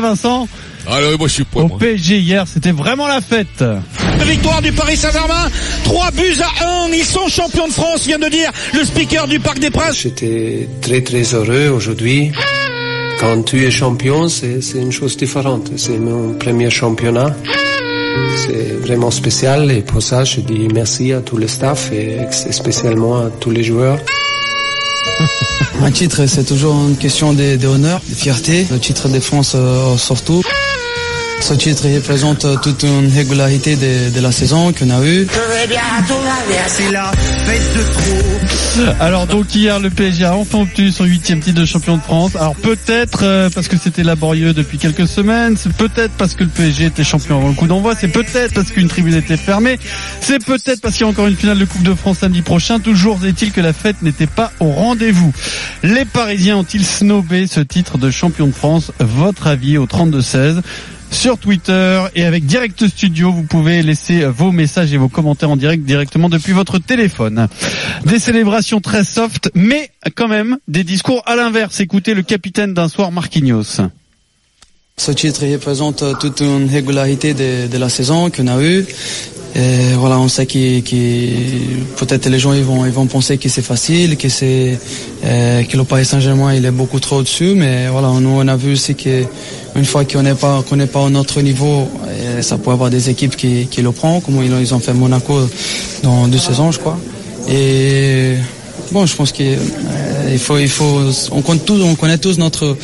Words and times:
Vincent 0.00 0.48
Alors 0.86 1.10
ah, 1.14 1.16
moi 1.18 1.28
je 1.28 1.32
suis 1.32 1.44
prêt. 1.44 1.62
Au 1.62 1.68
PSG 1.68 2.18
hier, 2.18 2.44
c'était 2.46 2.72
vraiment 2.72 3.06
la 3.06 3.20
fête. 3.20 3.64
Victoire 4.26 4.62
du 4.62 4.72
Paris 4.72 4.96
Saint-Germain, 4.96 5.50
3 5.84 6.10
buts 6.12 6.36
à 6.40 6.84
1, 6.84 6.88
ils 6.92 7.04
sont 7.04 7.28
champions 7.28 7.68
de 7.68 7.72
France, 7.72 8.06
vient 8.06 8.18
de 8.18 8.28
dire 8.28 8.50
le 8.74 8.84
speaker 8.84 9.28
du 9.28 9.38
Parc 9.40 9.58
des 9.58 9.70
Princes. 9.70 10.00
J'étais 10.02 10.68
très 10.80 11.02
très 11.02 11.22
heureux 11.34 11.68
aujourd'hui. 11.68 12.32
Quand 13.20 13.42
tu 13.42 13.64
es 13.64 13.70
champion, 13.70 14.28
c'est 14.28 14.60
une 14.74 14.92
chose 14.92 15.16
différente. 15.16 15.70
C'est 15.76 15.98
mon 15.98 16.34
premier 16.34 16.70
championnat. 16.70 17.34
C'est 18.36 18.72
vraiment 18.80 19.10
spécial 19.10 19.70
et 19.70 19.82
pour 19.82 20.02
ça, 20.02 20.24
je 20.24 20.40
dis 20.40 20.68
merci 20.72 21.12
à 21.12 21.20
tout 21.20 21.36
le 21.36 21.48
staff 21.48 21.90
et 21.92 22.18
spécialement 22.30 23.18
à 23.18 23.30
tous 23.30 23.50
les 23.50 23.62
joueurs. 23.62 23.98
Un 25.82 25.90
titre, 25.90 26.26
c'est 26.26 26.44
toujours 26.44 26.74
une 26.74 26.96
question 26.96 27.32
d'honneur, 27.32 28.00
de, 28.08 28.14
fierté. 28.14 28.66
Le 28.70 28.78
titre 28.78 29.08
de 29.08 29.20
France 29.20 29.52
euh, 29.54 29.96
surtout. 29.96 30.42
Ce 31.40 31.54
titre 31.54 31.88
représente 31.94 32.46
toute 32.62 32.82
une 32.82 33.12
régularité 33.12 33.76
de, 33.76 34.20
la 34.20 34.32
saison 34.32 34.72
qu'on 34.72 34.90
a 34.90 35.04
eue. 35.04 35.26
Alors 39.00 39.26
donc 39.26 39.54
hier 39.54 39.78
le 39.78 39.90
PSG 39.90 40.24
a 40.24 40.34
enfin 40.34 40.60
obtenu 40.60 40.90
son 40.90 41.04
huitième 41.04 41.40
titre 41.40 41.60
de 41.60 41.64
champion 41.64 41.96
de 41.96 42.02
France. 42.02 42.36
Alors 42.36 42.54
peut-être 42.56 43.20
euh, 43.22 43.48
parce 43.50 43.68
que 43.68 43.76
c'était 43.76 44.02
laborieux 44.02 44.52
depuis 44.52 44.78
quelques 44.78 45.06
semaines, 45.06 45.56
c'est 45.56 45.72
peut-être 45.72 46.12
parce 46.18 46.34
que 46.34 46.44
le 46.44 46.50
PSG 46.50 46.86
était 46.86 47.04
champion 47.04 47.38
avant 47.38 47.48
le 47.48 47.54
coup 47.54 47.66
d'envoi, 47.66 47.94
c'est 47.94 48.08
peut-être 48.08 48.52
parce 48.54 48.70
qu'une 48.70 48.88
tribune 48.88 49.14
était 49.14 49.36
fermée, 49.36 49.78
c'est 50.20 50.44
peut-être 50.44 50.80
parce 50.80 50.94
qu'il 50.94 51.02
y 51.02 51.08
a 51.08 51.10
encore 51.10 51.26
une 51.26 51.36
finale 51.36 51.58
de 51.58 51.64
Coupe 51.64 51.82
de 51.82 51.94
France 51.94 52.18
samedi 52.18 52.42
prochain. 52.42 52.78
Toujours 52.80 53.24
est-il 53.24 53.52
que 53.52 53.60
la 53.60 53.72
fête 53.72 54.02
n'était 54.02 54.26
pas 54.26 54.52
au 54.60 54.70
rendez-vous. 54.70 55.32
Les 55.82 56.04
Parisiens 56.04 56.58
ont-ils 56.58 56.84
snobé 56.84 57.46
ce 57.46 57.60
titre 57.60 57.98
de 57.98 58.10
champion 58.10 58.46
de 58.46 58.52
France? 58.52 58.92
Votre 58.98 59.46
avis 59.46 59.78
au 59.78 59.86
32-16 59.86 60.62
sur 61.10 61.38
Twitter 61.38 62.02
et 62.14 62.24
avec 62.24 62.46
Direct 62.46 62.86
Studio, 62.88 63.32
vous 63.32 63.44
pouvez 63.44 63.82
laisser 63.82 64.24
vos 64.24 64.52
messages 64.52 64.92
et 64.92 64.96
vos 64.96 65.08
commentaires 65.08 65.50
en 65.50 65.56
direct 65.56 65.84
directement 65.84 66.28
depuis 66.28 66.52
votre 66.52 66.78
téléphone. 66.78 67.48
Des 68.04 68.18
célébrations 68.18 68.80
très 68.80 69.04
soft, 69.04 69.50
mais 69.54 69.90
quand 70.14 70.28
même 70.28 70.58
des 70.68 70.84
discours 70.84 71.22
à 71.26 71.36
l'inverse. 71.36 71.80
Écoutez 71.80 72.14
le 72.14 72.22
capitaine 72.22 72.74
d'un 72.74 72.88
soir 72.88 73.12
Marquinhos. 73.12 73.80
Ce 74.98 75.12
titre 75.12 75.44
représente 75.46 76.02
toute 76.18 76.40
une 76.40 76.68
régularité 76.70 77.34
de, 77.34 77.76
la 77.76 77.88
saison 77.90 78.30
qu'on 78.30 78.46
a 78.46 78.62
eue. 78.62 78.86
Voilà, 79.98 80.18
on 80.18 80.28
sait 80.28 80.46
que, 80.46 80.80
peut-être 81.96 82.28
les 82.28 82.38
gens 82.38 82.52
ils 82.52 82.62
vont 82.62 82.84
ils 82.84 82.92
vont 82.92 83.06
penser 83.06 83.38
que 83.38 83.48
c'est 83.48 83.62
facile, 83.62 84.16
que 84.16 84.28
c'est 84.28 84.78
euh, 85.24 85.62
que 85.62 85.76
le 85.76 85.84
Paris 85.84 86.04
Saint-Germain 86.04 86.54
il 86.54 86.64
est 86.64 86.70
beaucoup 86.70 87.00
trop 87.00 87.16
au-dessus, 87.16 87.54
mais 87.56 87.88
voilà, 87.88 88.08
nous 88.20 88.30
on 88.30 88.46
a 88.48 88.56
vu 88.56 88.72
aussi 88.72 88.94
que 88.94 89.24
une 89.74 89.84
fois 89.84 90.04
qu'on 90.04 90.22
n'est 90.22 90.34
pas 90.34 90.62
qu'on 90.68 90.76
n'est 90.76 90.86
pas 90.86 91.00
au 91.00 91.10
notre 91.10 91.40
niveau, 91.40 91.88
ça 92.40 92.58
peut 92.58 92.70
avoir 92.70 92.90
des 92.90 93.08
équipes 93.08 93.36
qui, 93.36 93.66
qui 93.70 93.82
le 93.82 93.92
prennent, 93.92 94.20
comme 94.20 94.42
ils, 94.42 94.74
ont 94.74 94.78
fait 94.78 94.92
Monaco 94.92 95.34
dans 96.02 96.28
deux 96.28 96.38
saisons, 96.38 96.70
je 96.70 96.78
crois. 96.78 96.98
Et 97.48 98.34
bon, 98.92 99.06
je 99.06 99.16
pense 99.16 99.32
qu'il 99.32 99.46
euh, 99.46 100.38
faut 100.38 100.58
il 100.58 100.68
faut 100.68 101.00
on 101.32 101.40
compte 101.42 101.64
tous, 101.64 101.82
on 101.82 101.94
connaît 101.94 102.18
tous 102.18 102.38
notre 102.38 102.76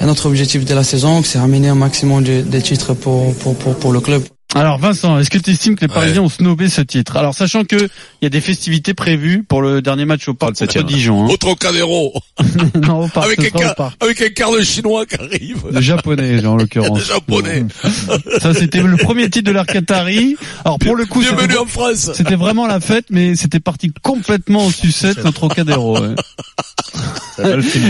notre 0.00 0.26
objectif 0.26 0.64
de 0.64 0.74
la 0.74 0.84
saison, 0.84 1.22
c'est 1.22 1.38
ramener 1.38 1.68
un 1.68 1.74
maximum 1.74 2.22
de, 2.22 2.60
titres 2.60 2.94
pour, 2.94 3.32
pour, 3.34 3.54
pour 3.54 3.92
le 3.92 4.00
club. 4.00 4.22
Alors 4.54 4.78
Vincent, 4.78 5.18
est-ce 5.18 5.28
que 5.28 5.38
tu 5.38 5.50
estimes 5.50 5.76
que 5.76 5.82
les 5.82 5.92
Parisiens 5.92 6.22
ont 6.22 6.28
snobé 6.28 6.68
ce 6.68 6.80
titre? 6.80 7.16
Alors 7.16 7.34
sachant 7.34 7.64
que 7.64 7.76
il 7.76 8.22
y 8.22 8.26
a 8.26 8.30
des 8.30 8.40
festivités 8.40 8.94
prévues 8.94 9.42
pour 9.42 9.60
le 9.60 9.82
dernier 9.82 10.04
match 10.04 10.28
au 10.28 10.34
Parc 10.34 10.58
de 10.58 10.82
Dijon. 10.82 11.24
Hein. 11.24 11.30
Autre 11.30 11.54
Cadero. 11.54 12.12
non, 12.74 13.04
au 13.04 13.08
parc, 13.08 13.26
avec, 13.26 13.54
un 13.54 13.58
quart, 13.58 13.92
avec 14.00 14.22
un 14.22 14.28
quart 14.30 14.52
de 14.52 14.62
chinois 14.62 15.04
qui 15.04 15.16
arrive. 15.16 15.64
De 15.70 15.80
japonais 15.80 16.46
en 16.46 16.56
l'occurrence. 16.56 16.98
De 16.98 17.04
japonais. 17.04 17.66
Ça 18.40 18.54
c'était 18.54 18.82
le 18.82 18.96
premier 18.96 19.28
titre 19.28 19.48
de 19.48 19.52
l'Arcatari. 19.52 20.36
Alors 20.64 20.78
pour 20.78 20.94
le 20.94 21.04
coup, 21.06 21.20
bienvenue 21.20 21.58
en 21.58 21.66
France. 21.66 22.12
C'était 22.14 22.36
vraiment 22.36 22.66
la 22.66 22.80
fête, 22.80 23.06
mais 23.10 23.34
c'était 23.34 23.60
parti 23.60 23.92
complètement 24.02 24.66
en 24.66 24.70
sucette 24.70 25.18
notre 25.18 25.32
Trocadéro. 25.32 26.00
Ouais. 26.00 26.14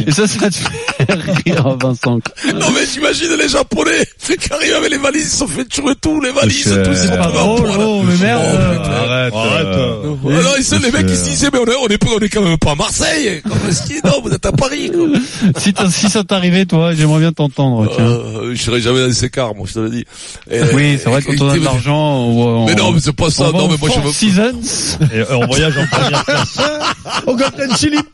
Et 0.07 0.11
ça, 0.13 0.27
ça 0.27 0.51
te 0.51 0.55
fait 0.55 1.13
rire, 1.45 1.77
Vincent. 1.81 2.19
Non 2.55 2.71
mais 2.75 2.87
j'imagine 2.93 3.33
les 3.39 3.49
Japonais 3.49 4.07
qui 4.27 4.53
arrivent 4.53 4.75
avec 4.75 4.91
les 4.91 4.99
valises, 4.99 5.33
ils 5.33 5.37
sont 5.37 5.47
fait 5.47 5.65
tuer 5.67 5.95
tout, 6.01 6.21
les 6.21 6.33
valises, 6.33 6.65
tout. 6.85 6.91
C'est 6.95 7.17
pas 7.17 7.31
drôle, 7.31 7.71
oh, 7.79 8.03
mais 8.03 8.17
merde. 8.17 8.43
Oh, 8.45 8.87
arrête, 8.87 9.33
arrête. 9.35 9.67
Euh, 9.67 10.17
non, 10.25 10.51
ils 10.59 10.83
les 10.83 10.91
mecs, 10.91 11.07
ils 11.09 11.17
se 11.17 11.25
disaient, 11.25 11.49
mais 11.53 11.59
on 11.61 11.67
est, 11.67 11.77
on 11.77 11.89
est, 11.89 12.09
on 12.09 12.19
est 12.19 12.29
quand 12.29 12.43
même 12.43 12.59
pas 12.59 12.73
à 12.73 12.75
Marseille. 12.75 13.43
Non, 14.05 14.21
vous 14.23 14.31
êtes 14.31 14.47
à 14.47 14.53
Paris, 14.53 14.91
quoi. 14.91 15.07
Si, 15.59 15.73
si 15.91 16.09
ça 16.09 16.25
t'arrivait, 16.25 16.67
toi, 16.67 16.95
j'aimerais 16.95 17.21
bien 17.21 17.33
t'entendre, 17.33 17.91
tiens. 17.95 18.05
Euh, 18.05 18.55
je 18.55 18.63
serais 18.63 18.81
jamais 18.81 19.07
dans 19.07 19.13
ces 19.13 19.31
cars, 19.31 19.55
moi, 19.55 19.67
je 19.69 19.75
te 19.75 19.79
l'ai 19.81 19.91
dit. 19.91 20.05
oui, 20.75 20.99
c'est 21.03 21.09
vrai, 21.09 21.23
quand 21.23 21.41
on 21.41 21.49
a 21.51 21.59
de 21.59 21.65
l'argent, 21.65 22.67
Mais 22.67 22.75
non, 22.75 22.93
mais 22.93 23.01
c'est 23.01 23.15
pas 23.15 23.31
ça, 23.31 23.51
non, 23.53 23.69
mais 23.69 23.77
moi, 23.81 23.91
je 23.95 24.01
veux... 24.01 24.13
Seasons. 24.13 24.61
Et 25.13 25.23
on 25.31 25.47
voyage 25.47 25.77
en 25.77 25.87
première 25.87 26.25
classe. 26.27 26.59
Au 27.27 27.37
Golden 27.37 27.75
Tulip. 27.77 28.07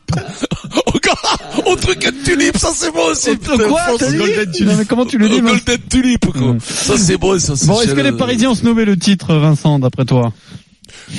Au 1.73 1.75
truc 1.75 1.99
de 1.99 2.23
tulipe, 2.23 2.57
ça 2.57 2.69
c'est 2.75 2.91
bon 2.91 3.09
aussi. 3.09 3.35
Quoi 3.37 3.81
Golden 3.99 4.51
Tulip. 4.51 4.71
mais 4.77 4.85
comment 4.85 5.05
tu 5.05 5.17
le 5.17 5.27
dis 5.27 5.41
Golden 5.41 5.77
Tulip, 5.89 6.25
quoi. 6.31 6.55
Ça 6.59 6.97
c'est 6.97 7.17
bon, 7.17 7.39
ça 7.39 7.53
Bon, 7.65 7.81
est-ce 7.81 7.93
que 7.93 8.01
les 8.01 8.11
Parisiens 8.11 8.51
ont 8.51 8.57
nommé 8.63 8.85
le 8.85 8.95
titre, 8.95 9.33
Vincent, 9.35 9.79
d'après 9.79 10.05
toi? 10.05 10.31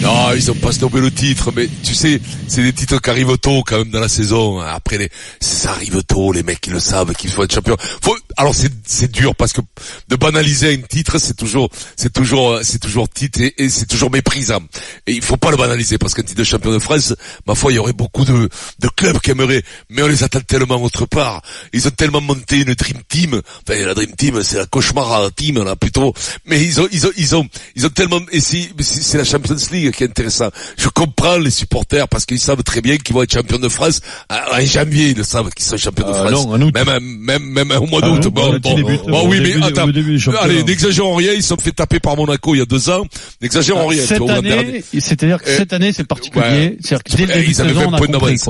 Non, 0.00 0.32
ils 0.34 0.50
ont 0.50 0.54
pas 0.54 0.72
stoppé 0.72 1.00
le 1.00 1.10
titre, 1.10 1.52
mais 1.54 1.68
tu 1.82 1.94
sais, 1.94 2.20
c'est 2.48 2.62
des 2.62 2.72
titres 2.72 3.00
qui 3.00 3.10
arrivent 3.10 3.38
tôt 3.38 3.62
quand 3.64 3.78
même 3.78 3.90
dans 3.90 4.00
la 4.00 4.08
saison. 4.08 4.60
Après, 4.60 4.98
les, 4.98 5.08
ça 5.40 5.70
arrive 5.70 6.02
tôt, 6.02 6.32
les 6.32 6.42
mecs 6.42 6.60
qui 6.60 6.70
le 6.70 6.80
savent, 6.80 7.12
qu'ils 7.14 7.30
être 7.30 7.52
champions. 7.52 7.76
Faut, 8.02 8.16
alors 8.36 8.54
c'est 8.54 9.10
dur 9.10 9.36
parce 9.36 9.52
que 9.52 9.60
de 10.08 10.16
banaliser 10.16 10.74
un 10.74 10.82
titre, 10.82 11.18
c'est 11.18 11.36
toujours 11.36 11.68
c'est 11.96 12.12
toujours 12.12 12.58
c'est 12.62 12.80
toujours 12.80 13.08
titre 13.08 13.40
et, 13.56 13.68
c'est 13.68 13.86
toujours 13.86 14.10
méprisant. 14.10 14.62
Et 15.06 15.12
il 15.12 15.22
faut 15.22 15.36
pas 15.36 15.50
le 15.50 15.56
banaliser 15.56 15.96
parce 15.98 16.14
qu'un 16.14 16.22
titre 16.22 16.40
de 16.40 16.44
champion 16.44 16.72
de 16.72 16.78
France, 16.78 17.14
ma 17.46 17.54
foi, 17.54 17.72
il 17.72 17.76
y 17.76 17.78
aurait 17.78 17.92
beaucoup 17.92 18.24
de 18.24 18.48
clubs 18.96 19.18
qui 19.20 19.30
aimeraient, 19.30 19.62
mais 19.90 20.02
on 20.02 20.08
les 20.08 20.24
attend 20.24 20.40
tellement 20.40 20.82
autre 20.82 21.06
part. 21.06 21.42
Ils 21.72 21.86
ont 21.86 21.92
tellement 21.92 22.20
monté 22.20 22.58
une 22.58 22.74
dream 22.74 22.98
team. 23.08 23.40
Enfin, 23.66 23.78
la 23.84 23.94
dream 23.94 24.14
team, 24.16 24.42
c'est 24.42 24.58
la 24.58 24.66
cauchemar 24.66 25.32
team 25.34 25.62
là 25.62 25.76
plutôt. 25.76 26.12
Mais 26.46 26.62
ils 26.62 26.80
ont 26.80 26.88
ils 26.90 27.06
ont 27.06 27.12
ils 27.16 27.36
ont 27.36 27.48
ils 27.76 27.86
ont 27.86 27.90
tellement 27.90 28.20
et 28.32 28.40
c'est 28.40 29.18
la 29.18 29.24
Champions 29.24 29.56
League 29.70 29.83
qui 29.90 30.04
est 30.04 30.08
intéressant. 30.08 30.50
Je 30.76 30.88
comprends 30.88 31.38
les 31.38 31.50
supporters 31.50 32.08
parce 32.08 32.26
qu'ils 32.26 32.38
savent 32.38 32.62
très 32.62 32.80
bien 32.80 32.96
qu'ils 32.96 33.14
vont 33.14 33.22
être 33.22 33.32
champions 33.32 33.58
de 33.58 33.68
France 33.68 34.00
en 34.30 34.60
janvier. 34.60 35.10
Ils 35.10 35.16
le 35.16 35.24
savent 35.24 35.50
qu'ils 35.50 35.64
sont 35.64 35.76
champions 35.76 36.06
de 36.06 36.12
euh, 36.12 36.26
France. 36.26 36.46
Non, 36.58 36.70
même 36.72 37.00
même 37.00 37.42
même 37.42 37.70
au 37.72 37.86
mois 37.86 38.00
d'août 38.00 38.28
bon, 38.28 38.58
bon, 38.58 39.28
oui, 39.28 39.40
mais 39.40 39.66
attends. 39.66 39.88
allez, 40.40 40.64
n'exagérons 40.64 41.14
rien. 41.14 41.32
Ils 41.32 41.42
se 41.42 41.48
sont 41.48 41.56
fait 41.56 41.72
taper 41.72 42.00
par 42.00 42.16
Monaco 42.16 42.54
il 42.54 42.58
y 42.58 42.62
a 42.62 42.66
deux 42.66 42.90
ans. 42.90 43.04
N'exagérons 43.40 43.86
rien. 43.86 44.02
Cette 44.04 44.28
année, 44.28 44.84
c'est-à-dire 44.92 45.42
que 45.42 45.50
cette 45.50 45.72
année, 45.72 45.92
c'est 45.92 46.04
particulier. 46.04 46.78
C'est-à-dire 46.80 47.02
que 47.04 47.16
dès 47.16 47.26
le 47.26 47.44
ils 47.48 47.60
avaient 47.60 47.72
20 47.72 47.90
points 47.90 48.08
d'avance. 48.08 48.48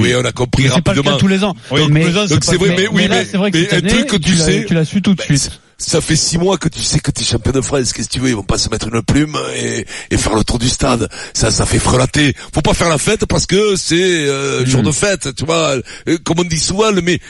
Oui, 0.00 0.14
on 0.16 0.24
a 0.24 0.32
compris 0.32 0.68
rapidement. 0.68 0.74
C'est 0.74 0.82
pas 0.82 0.94
le 0.94 1.02
cas 1.02 1.16
tous 1.18 1.28
les 1.28 1.44
ans. 1.44 1.54
Mais 1.90 2.04
c'est 2.40 2.56
vrai, 2.56 2.74
mais 2.76 2.88
oui, 2.88 3.08
mais 3.08 3.26
un 3.72 3.80
truc 3.80 4.06
que 4.06 4.16
tu 4.16 4.36
sais. 4.36 4.64
Tu 4.66 4.74
l'as 4.74 4.84
su 4.84 5.02
tout 5.02 5.14
de 5.14 5.20
suite 5.20 5.60
ça 5.78 6.00
fait 6.00 6.16
six 6.16 6.38
mois 6.38 6.58
que 6.58 6.68
tu 6.68 6.80
sais 6.80 7.00
que 7.00 7.10
tu 7.10 7.22
es 7.22 7.24
champion 7.24 7.52
de 7.52 7.60
France. 7.60 7.92
Qu'est-ce 7.92 8.08
que 8.08 8.14
tu 8.14 8.20
veux 8.20 8.28
Ils 8.28 8.36
vont 8.36 8.42
pas 8.42 8.58
se 8.58 8.68
mettre 8.68 8.88
une 8.88 9.02
plume 9.02 9.36
et, 9.56 9.86
et, 10.10 10.16
faire 10.16 10.34
le 10.34 10.44
tour 10.44 10.58
du 10.58 10.68
stade. 10.68 11.08
Ça, 11.32 11.50
ça 11.50 11.66
fait 11.66 11.78
frelater. 11.78 12.34
Faut 12.52 12.62
pas 12.62 12.74
faire 12.74 12.88
la 12.88 12.98
fête 12.98 13.26
parce 13.26 13.46
que 13.46 13.76
c'est 13.76 13.94
euh, 13.96 14.64
jour 14.66 14.82
hmm. 14.82 14.86
de 14.86 14.92
fête, 14.92 15.34
tu 15.34 15.44
vois. 15.44 15.76
Euh, 16.08 16.18
comme 16.24 16.40
on 16.40 16.44
dit 16.44 16.58
souvent, 16.58 16.90
le, 16.90 17.02
mais 17.02 17.20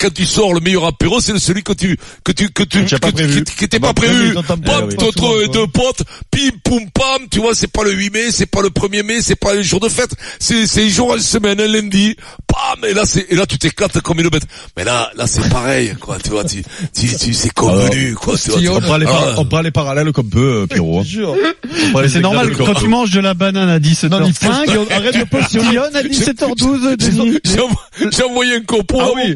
quand 0.00 0.12
tu 0.12 0.24
sors, 0.24 0.54
le 0.54 0.60
meilleur 0.60 0.84
apéro, 0.84 1.20
c'est 1.20 1.38
celui 1.38 1.62
que 1.62 1.72
tu 1.72 1.96
que 2.24 2.32
tu 2.32 2.50
que 2.50 2.62
tu 2.62 2.84
que, 2.84 2.96
pas 2.96 3.12
prévu. 3.12 3.44
qui 3.44 3.64
était 3.64 3.80
pas 3.80 3.94
prévu. 3.94 4.34
Pam, 4.34 4.88
deux 5.52 5.66
potes, 5.66 6.02
pim, 6.30 6.50
poum, 6.64 6.90
pam. 6.90 7.28
Tu 7.30 7.40
vois, 7.40 7.54
c'est 7.54 7.70
pas 7.70 7.84
le 7.84 7.92
8 7.92 8.10
mai, 8.10 8.30
c'est 8.30 8.46
pas 8.46 8.62
le 8.62 8.68
1er 8.68 9.02
mai, 9.02 9.22
c'est 9.22 9.36
pas 9.36 9.54
le 9.54 9.62
jour 9.62 9.80
de 9.80 9.88
fête. 9.88 10.10
C'est 10.38 10.66
c'est 10.66 10.88
jour 10.88 11.10
en 11.10 11.18
semaine, 11.18 11.60
un 11.60 11.66
lundi. 11.66 12.16
Pam, 12.46 12.84
et 12.88 12.94
là 12.94 13.02
c'est 13.04 13.26
et 13.28 13.34
là 13.34 13.46
tu 13.46 13.58
t'éclates 13.58 14.00
comme 14.00 14.20
une 14.20 14.28
bête. 14.28 14.46
Mais 14.76 14.84
là 14.84 15.10
là 15.16 15.26
c'est 15.26 15.48
pareil, 15.48 15.94
quoi. 16.00 16.18
Tu 16.22 16.30
vois, 16.30 16.44
tu 16.44 16.62
tu, 16.94 17.16
tu 17.16 17.34
c'est 17.34 17.50
quoi. 18.14 18.34
on, 18.34 18.80
prend 18.80 18.96
les 18.96 19.06
on 19.36 19.44
prend 19.44 19.60
les 19.60 19.70
parallèles 19.70 20.12
comme 20.12 20.28
peut, 20.28 20.62
euh, 20.62 20.66
Pierrot. 20.66 21.00
Hein. 21.00 22.04
C'est 22.08 22.20
normal, 22.20 22.50
quand 22.56 22.74
tu 22.74 22.88
manges 22.88 23.10
de 23.10 23.20
la 23.20 23.34
banane 23.34 23.68
à 23.68 23.78
17h05, 23.78 24.92
arrête 24.92 25.18
de 25.18 25.24
postillonne 25.24 25.94
à 25.94 26.02
17h12, 26.02 27.40
J'ai 28.12 28.22
envoyé 28.24 28.56
un 28.56 28.60
copain 28.60 28.98
ah 29.00 29.08
oui. 29.14 29.34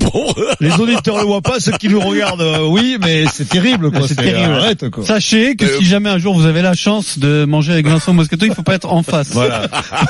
Les 0.61 0.73
auditeurs 0.73 1.19
le 1.19 1.25
voient 1.25 1.41
pas, 1.43 1.61
ceux 1.61 1.73
qui 1.73 1.89
nous 1.89 2.01
regardent, 2.01 2.41
euh, 2.41 2.67
oui, 2.67 2.99
mais 3.01 3.25
c'est 3.33 3.49
terrible, 3.49 3.91
quoi. 3.91 4.07
C'est 4.09 4.15
terrible. 4.17 4.53
Arrête, 4.53 4.91
quoi. 4.91 5.05
Sachez 5.05 5.57
que 5.57 5.67
si 5.79 5.85
jamais 5.85 6.11
un 6.11 6.19
jour 6.19 6.35
vous 6.35 6.47
avez 6.47 6.63
la 6.63 6.75
chance 6.75 7.19
de 7.19 7.45
manger 7.45 7.73
avec 7.73 7.87
Vincent 7.87 8.13
Moscato, 8.13 8.47
il 8.47 8.55
faut 8.55 8.63
pas 8.63 8.75
être 8.75 8.93
en 8.93 9.03
face. 9.03 9.31
Voilà. 9.33 9.63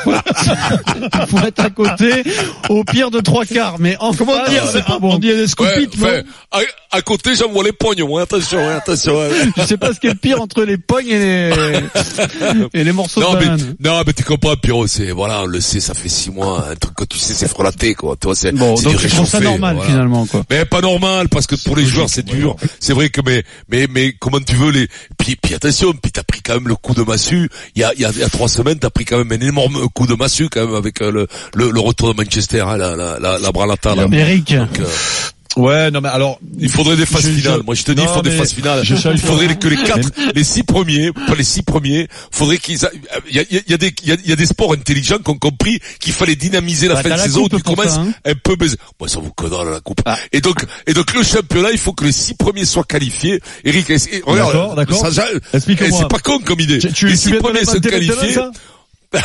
il 0.07 1.27
faut 1.27 1.39
être 1.47 1.61
à 1.61 1.71
côté, 1.71 2.23
au 2.69 2.85
pire 2.85 3.11
de 3.11 3.21
trois 3.21 3.45
quarts, 3.45 3.77
mais 3.79 3.97
en 3.99 4.13
Comment 4.21 4.45
dire, 4.49 4.65
c'est 4.67 4.85
pas 4.85 4.99
bon. 4.99 5.15
On 5.15 5.19
dit 5.19 5.31
à, 5.31 6.59
à 6.91 7.03
côté, 7.03 7.35
j'envoie 7.35 7.65
les 7.65 7.73
pognes, 7.73 8.03
ouais, 8.11 8.23
attention, 8.23 8.59
ouais, 8.59 8.75
attention. 8.75 9.19
ouais. 9.19 9.31
Je 9.57 9.63
sais 9.63 9.77
pas 9.77 9.93
ce 9.95 10.01
qui 10.01 10.07
est 10.07 10.11
le 10.11 10.17
pire 10.17 10.41
entre 10.41 10.63
les 10.65 10.77
pognes 10.77 11.09
et 11.09 11.19
les, 11.19 11.81
et 12.81 12.85
les 12.85 12.93
morceaux 12.93 13.21
Non 13.21 13.33
de 13.35 13.39
mais, 13.39 13.45
banane. 13.47 13.75
non 13.81 14.03
mais 14.07 14.13
tu 14.13 14.25
comprends 14.25 14.57
Pierrot, 14.57 14.87
c'est, 14.87 15.11
voilà, 15.11 15.43
on 15.43 15.47
le 15.47 15.61
sait, 15.61 15.81
ça 15.81 15.95
fait 15.95 16.09
six 16.09 16.31
mois, 16.31 16.67
un 16.71 16.77
truc 16.77 16.95
que 16.95 17.05
tu 17.05 17.19
sais, 17.19 17.35
c'est 17.35 17.49
frelaté, 17.49 17.95
quoi. 17.95 18.17
Toi, 18.17 18.35
c'est, 18.35 18.53
Bon, 18.53 18.77
c'est 18.77 18.85
donc 18.85 18.99
je 18.99 19.09
trouve 19.09 19.27
ça 19.27 19.41
normal 19.41 19.77
voilà. 19.77 19.91
finalement 19.91 20.27
quoi. 20.27 20.43
Mais 20.51 20.65
pas 20.65 20.81
normal 20.81 21.29
parce 21.29 21.47
que 21.47 21.55
pour 21.57 21.77
les 21.77 21.85
joueurs 21.85 22.09
c'est 22.11 22.25
dur. 22.25 22.57
C'est 22.81 22.93
vrai 22.93 23.09
que 23.11 23.21
mais 23.25 23.43
mais 23.71 23.87
mais 23.91 24.15
comment 24.19 24.41
tu 24.41 24.55
veux 24.55 24.71
les 24.71 24.89
puis 25.19 25.37
puis 25.37 25.55
attention 25.55 25.93
puis 25.93 26.11
t'as 26.13 26.23
pris 26.25 26.41
quand 26.43 26.55
même 26.55 26.69
le 26.69 26.75
coup 26.77 26.95
de 26.95 27.03
massue. 27.03 27.49
Il 27.77 27.81
y 27.83 27.85
a 27.85 27.93
il 27.95 28.01
y 28.01 28.05
a, 28.05 28.11
il 28.11 28.19
y 28.19 28.23
a 28.23 28.29
trois 28.29 28.49
semaines 28.49 28.79
t'as 28.79 28.91
pris 28.91 29.05
quand 29.05 29.19
même 29.19 29.31
un 29.33 29.47
énorme 29.47 29.89
coup 29.95 30.07
de 30.07 30.15
massue 30.15 30.49
quand 30.51 30.67
même 30.67 30.75
avec 30.75 31.01
euh, 31.01 31.11
le 31.11 31.27
le, 31.55 31.71
le 31.71 31.81
retour 31.81 32.13
de 32.13 32.17
Manchester 32.23 32.61
hein, 32.61 32.77
la 32.77 32.97
la 32.97 33.19
la, 33.19 33.39
la 33.39 33.53
branlata 33.53 33.95
là. 33.95 34.07
Eric, 34.13 34.55
Donc, 34.55 34.81
euh, 34.81 34.85
Ouais, 35.57 35.91
non 35.91 36.01
mais 36.01 36.09
alors, 36.11 36.39
il 36.61 36.69
faudrait 36.71 36.97
des 36.97 37.07
phases 37.07 37.23
Je- 37.25 37.33
je- 37.33 37.41
finales. 37.41 37.63
Moi 37.67 37.75
je 37.75 37.83
te 37.83 37.91
dis 37.91 38.03
il 38.03 38.09
faut 38.09 38.23
des 38.23 38.31
phases 38.31 38.53
finales. 38.53 38.85
je- 38.85 38.95
je- 38.95 39.09
il 39.09 39.19
faudrait 39.19 39.57
que 39.59 39.67
les 39.67 39.77
quatre 39.77 40.09
les 40.35 40.45
six 40.45 40.63
premiers 40.63 41.11
pas 41.13 41.35
les 41.37 41.43
six 41.43 41.63
premiers 41.63 42.07
faudrait 42.31 42.59
qu'ils 42.59 42.85
a- 42.87 42.91
il 43.29 43.35
y 43.35 43.41
a, 43.41 43.45
il 43.51 43.57
y 43.57 43.59
a- 43.59 43.63
il 43.67 43.71
y 43.71 43.75
a 43.75 43.77
des 43.77 43.93
il 44.03 44.09
y 44.09 44.13
a, 44.13 44.17
il 44.23 44.31
y 44.31 44.33
a 44.33 44.37
des 44.37 44.47
sports 44.47 44.73
intelligents 44.73 45.19
qui 45.19 45.29
ont 45.31 45.39
compris 45.39 45.81
qu'il 45.99 46.13
fallait 46.13 46.37
dynamiser 46.37 46.87
la 46.87 46.95
Bah, 46.95 47.03
fin 47.03 47.17
de 47.17 47.17
saison. 47.21 47.49
Tu 47.49 47.61
commences 47.65 47.97
hein. 47.97 48.13
un 48.25 48.35
peu 48.35 48.55
baiser. 48.55 48.77
Moi 49.01 49.09
ça 49.09 49.19
vous 49.19 49.33
connaît 49.33 49.71
la 49.71 49.81
coupe. 49.81 50.03
Ah. 50.07 50.17
Et 50.33 50.41
donc 50.41 50.65
et 50.87 50.95
donc 50.95 51.13
le 51.15 51.25
championnat 51.25 51.73
il 51.73 51.79
faut 51.79 51.95
que 51.95 52.05
les 52.05 52.13
six 52.13 52.35
premiers 52.35 52.65
soient 52.65 52.85
qualifiés. 52.85 53.41
Eric, 53.65 53.91
et- 53.91 53.99
regarde, 54.25 54.77
D'accord, 54.77 55.05
Explique-moi. 55.53 55.89
eh, 55.91 55.93
C'est 56.03 56.09
pas 56.09 56.19
con 56.21 56.39
comme 56.39 56.61
idée. 56.61 56.79
tu, 56.79 56.93
tu, 56.93 57.09
les 57.09 57.17
six 57.17 57.33
premiers 57.33 57.65
sont 57.65 57.81
qualifiés. 57.81 58.37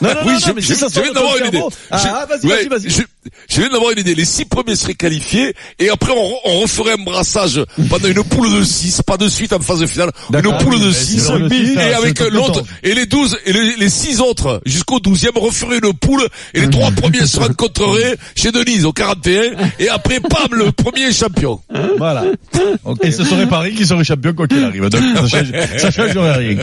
Non, 0.00 0.08
non, 0.10 0.20
oui, 0.26 0.32
non, 0.32 0.38
je, 0.40 0.50
mais 0.52 0.60
je- 0.60 0.66
c'est 0.66 0.74
ça, 0.74 0.86
je 0.92 1.08
de 1.08 1.14
d'avoir 1.14 1.36
une 1.36 1.46
idée. 1.46 1.62
Ah, 1.92 1.98
Je- 2.42 2.48
vas-y, 2.48 2.66
vas-y, 2.66 2.88
vas-y. 2.88 3.04
Je, 3.48 3.60
viens 3.60 3.70
d'avoir 3.70 3.92
une 3.92 3.98
idée. 3.98 4.14
Les 4.14 4.24
six 4.24 4.44
premiers 4.44 4.76
seraient 4.76 4.94
qualifiés 4.94 5.54
et 5.78 5.88
après 5.90 6.12
on, 6.12 6.14
re- 6.30 6.38
on 6.44 6.60
referait 6.60 6.92
un 6.92 7.02
brassage 7.04 7.60
pendant 7.88 8.08
une 8.08 8.22
poule 8.24 8.52
de 8.58 8.62
six, 8.64 9.02
pas 9.06 9.16
de 9.16 9.28
suite 9.28 9.52
en 9.52 9.60
phase 9.60 9.84
finale, 9.86 10.10
une 10.32 10.42
poule 10.58 10.80
de 10.80 10.86
mais 10.88 10.92
six 10.92 11.20
c'est 11.20 11.32
le 11.32 11.44
rugby, 11.44 11.72
et 11.72 11.74
ça, 11.74 11.98
avec 11.98 12.20
l'autre 12.20 12.62
et 12.82 12.94
les 12.94 13.06
douze 13.06 13.36
et 13.46 13.52
les, 13.52 13.76
les 13.76 13.88
six 13.88 14.20
autres 14.20 14.60
jusqu'au 14.66 15.00
douzième 15.00 15.36
referaient 15.36 15.78
une 15.82 15.92
poule 15.94 16.26
et 16.54 16.60
les 16.60 16.70
trois 16.70 16.90
premiers 16.90 17.26
se 17.26 17.38
rencontreraient 17.38 18.16
chez 18.34 18.52
Denise 18.52 18.84
au 18.84 18.92
41 18.92 19.42
et 19.78 19.88
après 19.88 20.20
pam 20.20 20.48
le 20.52 20.72
premier 20.72 21.02
est 21.08 21.12
champion. 21.12 21.60
Voilà. 21.98 22.24
Et 23.02 23.10
ce 23.10 23.24
serait 23.24 23.46
Paris 23.46 23.74
qui 23.74 23.86
serait 23.86 24.04
champion 24.04 24.32
quoi 24.32 24.46
qu'il 24.46 24.62
arrive. 24.62 24.88
Donc, 24.88 25.02
ça 25.16 25.26
change, 25.28 25.52
ça 25.78 25.90
changerait 25.90 26.32
rien. 26.36 26.56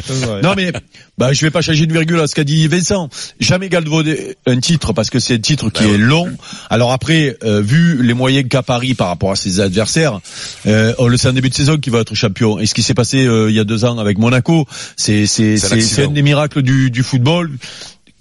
Non 0.43 0.53
mais, 0.55 0.71
bah, 1.17 1.33
je 1.33 1.41
vais 1.41 1.51
pas 1.51 1.61
changer 1.61 1.83
une 1.85 1.91
virgule 1.93 2.19
à 2.19 2.27
ce 2.27 2.35
qu'a 2.35 2.43
dit 2.43 2.67
Vincent. 2.67 3.09
Jamais 3.39 3.69
galvauder 3.69 4.35
un 4.45 4.59
titre 4.59 4.93
parce 4.93 5.09
que 5.09 5.19
c'est 5.19 5.35
un 5.35 5.39
titre 5.39 5.69
qui 5.69 5.83
est 5.83 5.97
long. 5.97 6.29
Alors 6.69 6.91
après, 6.91 7.37
euh, 7.43 7.61
vu 7.61 8.01
les 8.03 8.13
moyens 8.13 8.47
qu'a 8.49 8.63
Paris 8.63 8.93
par 8.93 9.07
rapport 9.07 9.31
à 9.31 9.35
ses 9.35 9.59
adversaires, 9.59 10.19
euh, 10.67 10.93
on 10.97 11.07
le 11.07 11.17
sait 11.17 11.29
en 11.29 11.33
début 11.33 11.49
de 11.49 11.55
saison 11.55 11.77
qu'il 11.77 11.93
va 11.93 11.99
être 11.99 12.15
champion. 12.15 12.59
Et 12.59 12.65
ce 12.65 12.73
qui 12.73 12.83
s'est 12.83 12.93
passé 12.93 13.25
euh, 13.25 13.49
il 13.49 13.55
y 13.55 13.59
a 13.59 13.63
deux 13.63 13.85
ans 13.85 13.97
avec 13.97 14.17
Monaco, 14.17 14.65
c'est 14.95 15.25
c'est 15.25 15.57
C'est 15.81 16.03
un 16.03 16.11
des 16.11 16.21
miracles 16.21 16.61
du, 16.61 16.91
du 16.91 17.03
football 17.03 17.51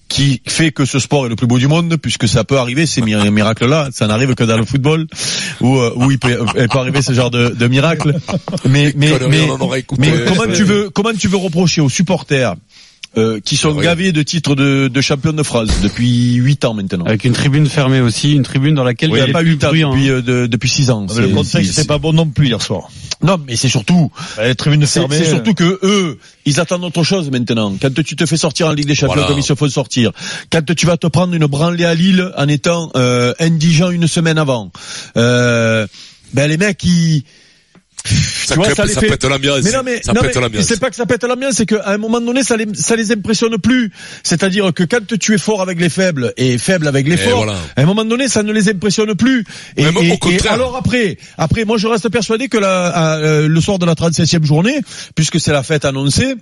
qui 0.07 0.43
fait 0.47 0.71
que 0.71 0.85
ce 0.85 1.01
sport 1.01 1.27
est 1.27 1.29
le 1.29 1.35
plus 1.35 1.47
beau 1.49 1.59
du 1.59 1.67
monde, 1.67 1.97
puisque 1.97 2.29
ça 2.29 2.45
peut 2.45 2.59
arriver 2.59 2.87
ces 2.87 3.01
mir- 3.01 3.31
miracles-là, 3.33 3.89
ça 3.93 4.07
n'arrive 4.07 4.35
que 4.37 4.45
dans 4.45 4.57
le 4.57 4.65
football, 4.65 5.07
où, 5.61 5.77
euh, 5.79 5.93
où 5.97 6.11
il, 6.11 6.19
peut, 6.21 6.39
il 6.57 6.69
peut 6.69 6.79
arriver 6.79 7.03
ce 7.03 7.13
genre 7.13 7.31
de, 7.31 7.49
de 7.49 7.67
miracle. 7.67 8.15
Mais, 8.69 8.93
mais, 8.97 9.09
mais, 9.29 9.39
mais 9.99 10.09
comment 10.27 10.53
tu 10.55 10.63
veux, 10.63 10.91
comment 10.91 11.13
tu 11.19 11.27
veux 11.27 11.39
reprocher 11.39 11.81
aux 11.81 11.89
supporters 11.89 12.55
euh, 13.17 13.41
qui 13.41 13.57
sont 13.57 13.75
gavés 13.75 14.13
de 14.13 14.23
titres 14.23 14.55
de, 14.55 14.89
de 14.89 15.01
champion 15.01 15.33
de 15.33 15.43
France 15.43 15.69
depuis 15.83 16.35
huit 16.35 16.65
ans 16.65 16.75
maintenant. 16.75 17.05
avec 17.05 17.25
une 17.25 17.33
tribune 17.33 17.67
fermée 17.67 18.01
aussi, 18.01 18.33
une 18.35 18.43
tribune 18.43 18.75
dans 18.75 18.85
laquelle 18.85 19.11
Oui, 19.11 19.19
il 19.21 19.25
n'y 19.25 19.31
a 19.31 19.33
pas 19.33 19.41
plus 19.41 19.51
huit 19.53 19.65
ans, 19.65 19.69
bruyant, 19.69 19.91
depuis, 19.91 20.09
hein. 20.09 20.13
euh, 20.15 20.23
de- 20.23 20.47
depuis 20.47 20.69
six 20.69 20.91
ans. 20.91 21.07
Mais 21.15 21.23
le 21.23 21.29
contexte 21.29 21.73
c'est- 21.73 21.87
pas 21.87 21.99
bon 21.99 22.13
non 22.13 22.27
plus 22.29 22.47
hier 22.49 22.61
soir. 22.61 22.89
Non, 23.23 23.41
mais 23.47 23.57
c'est 23.57 23.69
surtout, 23.69 24.11
Les 24.43 24.55
tribunes 24.55 24.85
fermées. 24.87 25.17
c'est 25.17 25.25
surtout 25.31 25.55
que 25.55 25.79
eux, 25.83 26.19
ils 26.45 26.61
attendent 26.61 26.85
autre 26.85 27.05
chose 27.05 27.31
maintenant. 27.31 27.75
Quand 27.81 27.95
tu 28.05 28.17
te 28.17 28.27
fais 28.27 28.37
sortir 28.37 28.67
en 28.69 28.73
Ligue 28.73 28.87
des 28.87 28.95
Champions 28.95 29.15
Voilà. 29.15 29.29
comme 29.29 29.39
ils 29.39 29.43
se 29.45 29.55
font 29.55 29.69
sortir, 29.69 30.11
quand 30.51 30.75
tu 30.75 30.85
vas 30.87 30.97
te 30.97 31.07
prendre 31.07 31.33
une 31.35 31.47
branlée 31.47 31.85
à 31.85 31.95
Lille 31.95 32.31
en 32.37 32.49
étant 32.49 32.91
euh, 32.97 33.33
indigent 33.41 33.91
une 33.91 34.09
semaine 34.09 34.37
avant, 34.39 34.71
euh, 35.17 35.87
ben 36.33 36.49
les 36.49 36.57
mecs 36.57 36.83
ils 36.85 37.23
Ça, 38.07 38.55
vois, 38.57 38.67
crée- 38.67 38.75
ça 38.75 38.85
les 38.85 38.93
ça 38.93 39.01
fait- 39.01 39.09
pète 39.09 39.25
l'ambiance. 39.25 39.63
mais 39.65 39.73
non, 39.73 39.81
mais, 39.83 40.03
ça 40.03 40.13
non, 40.13 40.21
pète 40.21 40.35
mais 40.35 40.41
l'ambiance. 40.43 40.65
c'est 40.67 40.79
pas 40.79 40.91
que 40.91 40.97
ça 40.97 41.07
pète 41.07 41.25
l'ambiance, 41.25 41.55
c'est 41.55 41.65
qu'à 41.65 41.83
un 41.89 41.97
moment 41.97 42.21
donné, 42.21 42.43
ça 42.43 42.55
les, 42.57 42.67
ça 42.75 42.97
les 42.97 43.13
impressionne 43.13 43.57
plus. 43.59 43.91
C'est-à-dire 44.23 44.73
que 44.75 44.85
quand 44.85 45.17
tu 45.19 45.35
es 45.35 45.39
fort 45.39 45.63
avec 45.63 45.81
les 45.81 45.89
faibles 45.89 46.35
et 46.37 46.59
faible 46.59 46.87
avec 46.87 47.07
les 47.09 47.15
Et 47.15 47.17
forts, 47.17 47.45
voilà. 47.45 47.57
à 47.77 47.81
un 47.81 47.87
moment 47.87 48.05
donné, 48.05 48.29
ça 48.29 48.43
ne 48.43 48.53
les 48.53 48.69
impressionne 48.69 49.15
plus. 49.15 49.47
Et, 49.79 49.85
Même 49.85 49.97
au 49.97 50.03
et- 50.03 50.09
et 50.11 50.19
contraire. 50.19 50.53
alors 50.53 50.77
après, 50.77 51.17
après, 51.39 51.65
moi 51.65 51.79
je 51.79 51.87
reste 51.87 52.11
persuadé 52.11 52.49
que 52.49 52.59
la, 52.59 53.17
euh, 53.19 53.49
le 53.49 53.61
soir 53.63 53.79
de 53.79 53.87
la 53.87 53.95
37e 53.95 54.45
journée, 54.45 54.81
puisque 55.15 55.41
c'est 55.41 55.53
la 55.53 55.63
fête 55.63 55.87
annoncée, 55.87 56.35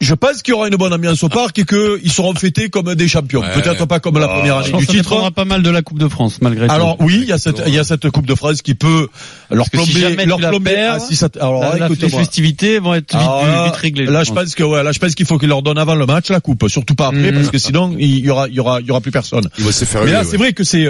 je 0.00 0.14
pense 0.14 0.42
qu'il 0.42 0.52
y 0.52 0.54
aura 0.56 0.68
une 0.68 0.76
bonne 0.76 0.92
ambiance 0.92 1.24
au 1.24 1.28
parc 1.28 1.58
et 1.58 1.64
qu'ils 1.64 2.12
seront 2.12 2.32
fêtés 2.34 2.68
comme 2.70 2.94
des 2.94 3.08
champions. 3.08 3.40
Ouais. 3.40 3.52
Peut-être 3.52 3.84
pas 3.86 3.98
comme 3.98 4.16
la 4.18 4.28
première 4.28 4.58
Je 4.58 4.62
année 4.64 4.70
pense 4.72 4.80
du 4.82 4.86
que 4.86 4.92
ça 4.92 4.98
titre. 4.98 5.10
dépendra 5.10 5.30
pas 5.32 5.44
mal 5.44 5.62
de 5.62 5.70
la 5.70 5.82
Coupe 5.82 5.98
de 5.98 6.06
France, 6.06 6.38
malgré 6.40 6.68
tout. 6.68 6.72
Alors 6.72 6.96
oui, 7.00 7.18
il 7.22 7.28
y 7.28 7.32
a 7.32 7.38
cette, 7.38 7.60
il 7.66 7.74
y 7.74 7.78
a 7.80 7.84
cette 7.84 8.08
Coupe 8.10 8.26
de 8.26 8.34
France 8.36 8.62
qui 8.62 8.74
peut 8.76 9.08
leur 9.50 9.64
si 9.64 9.70
plomber, 9.70 9.92
jamais 10.00 10.24
leur 10.26 10.38
plomber. 10.38 10.76
ah, 10.88 11.00
si 11.00 11.16
ça- 11.16 11.28
alors 11.40 11.60
La- 11.62 11.76
la- 11.76 11.88
les 11.88 12.08
festivités 12.08 12.78
vont 12.78 12.94
être 12.94 13.12
vite, 13.12 13.20
Alors 13.20 13.44
là, 13.44 13.64
vite 13.64 13.74
réglées. 13.76 14.06
Là, 14.06 14.22
je 14.22 14.32
pense 14.32 14.54
que 14.54 14.62
ouais, 14.62 14.84
là, 14.84 14.92
je 14.92 15.00
pense 15.00 15.16
qu'il 15.16 15.26
faut 15.26 15.36
qu'il 15.38 15.48
leur 15.48 15.62
donne 15.62 15.78
avant 15.78 15.96
le 15.96 16.06
match 16.06 16.30
la 16.30 16.40
coupe, 16.40 16.68
surtout 16.68 16.94
pas 16.94 17.08
après, 17.08 17.32
Mhm. 17.32 17.34
parce 17.34 17.50
que 17.50 17.58
sinon 17.58 17.94
il 17.98 18.20
y 18.20 18.30
aura, 18.30 18.46
il 18.48 18.54
y 18.54 18.60
aura, 18.60 18.80
il 18.80 18.86
y 18.86 18.90
aura 18.92 19.00
plus 19.00 19.10
personne. 19.10 19.48
Il 19.58 19.64
va 19.64 19.72
se 19.72 19.84
faire 19.84 20.04
Mais 20.04 20.12
là, 20.12 20.22
c'est 20.22 20.36
vrai 20.36 20.52
que 20.52 20.62
c'est, 20.62 20.86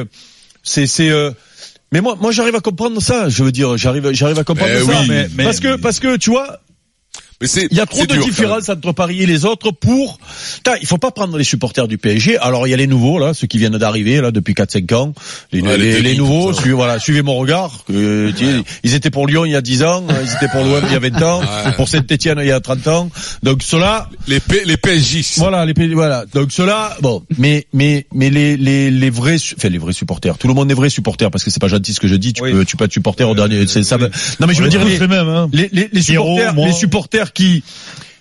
c'est, 0.62 0.86
c'est. 0.86 1.08
euh, 1.08 1.30
mais 1.92 2.02
moi, 2.02 2.14
moi, 2.20 2.30
j'arrive 2.30 2.56
à 2.56 2.60
comprendre 2.60 3.00
ça. 3.00 3.30
Je 3.30 3.42
veux 3.42 3.52
dire, 3.52 3.78
j'arrive, 3.78 4.10
j'arrive 4.12 4.38
à 4.38 4.44
comprendre 4.44 4.70
Eh 4.76 4.80
ça. 4.84 5.00
oui, 5.00 5.06
mais, 5.08 5.28
mais- 5.34 5.44
parce 5.44 5.60
que, 5.60 5.76
parce 5.76 5.98
que, 5.98 6.16
tu 6.18 6.28
vois, 6.28 6.58
Mais 7.40 7.46
c'est, 7.46 7.68
il 7.70 7.76
y 7.76 7.80
a 7.80 7.86
trop 7.86 8.04
de 8.04 8.12
dur, 8.14 8.24
différences 8.24 8.68
entre 8.68 8.90
Paris 8.92 9.22
et 9.22 9.26
les 9.26 9.44
autres 9.44 9.70
pour. 9.70 10.18
Putain, 10.56 10.72
il 10.80 10.86
faut 10.88 10.98
pas 10.98 11.12
prendre 11.12 11.38
les 11.38 11.44
supporters 11.44 11.86
du 11.86 11.96
PSG. 11.96 12.36
Alors 12.38 12.66
il 12.66 12.70
y 12.70 12.74
a 12.74 12.76
les 12.76 12.88
nouveaux 12.88 13.18
là, 13.20 13.32
ceux 13.32 13.46
qui 13.46 13.58
viennent 13.58 13.78
d'arriver 13.78 14.20
là 14.20 14.32
depuis 14.32 14.54
4-5 14.54 14.92
ans. 14.94 15.12
Les, 15.52 15.60
Ouais, 15.62 15.76
les, 15.78 15.92
les 15.92 16.02
les 16.02 16.16
nouveaux, 16.16 16.52
suivez, 16.52 16.72
voilà, 16.74 16.98
suivez 16.98 17.22
mon 17.22 17.36
regard. 17.36 17.84
Euh, 17.90 18.32
Ils 18.82 18.94
étaient 18.94 19.10
pour 19.10 19.26
Lyon 19.28 19.44
il 19.44 19.52
y 19.52 19.56
a 19.56 19.60
10 19.60 19.82
ans, 19.84 20.04
ils 20.08 20.32
étaient 20.34 20.48
pour 20.50 20.64
l'OM 20.64 20.82
il 20.88 20.92
y 20.92 20.96
a 20.96 20.98
20 20.98 21.22
ans, 21.22 21.40
Ouais. 21.40 21.72
pour 21.76 21.88
Saint-Etienne 21.88 22.38
il 22.40 22.46
y 22.48 22.50
a 22.52 22.58
30 22.60 22.86
ans. 22.88 23.10
Donc 23.44 23.62
cela. 23.62 24.08
Les, 24.26 24.40
P, 24.40 24.62
les 24.64 24.76
PSG. 24.76 25.22
voilà, 25.36 25.64
les 25.64 25.94
voilà. 25.94 26.24
Donc 26.34 26.50
cela, 26.50 26.96
bon, 27.02 27.22
mais 27.38 27.66
mais 27.72 28.06
mais 28.12 28.30
les 28.30 28.56
les 28.56 28.90
les 28.90 29.10
vrais, 29.10 29.36
enfin 29.56 29.68
les 29.68 29.78
vrais 29.78 29.92
supporters. 29.92 30.38
Tout 30.38 30.48
le 30.48 30.54
monde 30.54 30.70
est 30.72 30.74
vrai 30.74 30.90
supporter 30.90 31.30
parce 31.30 31.44
que 31.44 31.50
c'est 31.50 31.60
pas 31.60 31.68
gentil 31.68 31.94
ce 31.94 32.00
que 32.00 32.08
je 32.08 32.16
dis. 32.16 32.32
Tu 32.32 32.42
Oui. 32.42 32.50
peux 32.52 32.64
tu 32.64 32.76
peux 32.76 32.84
être 32.86 32.92
supporter 32.92 33.22
au 33.28 33.34
dernier. 33.36 33.64
c'est 33.68 33.84
ça. 33.84 33.96
va- 33.96 34.08
Non 34.40 34.46
mais 34.48 34.54
je 34.54 34.62
veux 34.62 34.68
dire 34.68 34.84
les, 34.84 34.98
les 34.98 35.06
mêmes, 35.06 35.28
hein. 35.28 35.48
les, 35.52 35.68
les, 35.72 35.88
les 35.92 36.00
Pierrot, 36.02 36.36
supporters, 36.38 36.66
les 36.66 36.72
supporters 36.72 37.27
qui, 37.32 37.64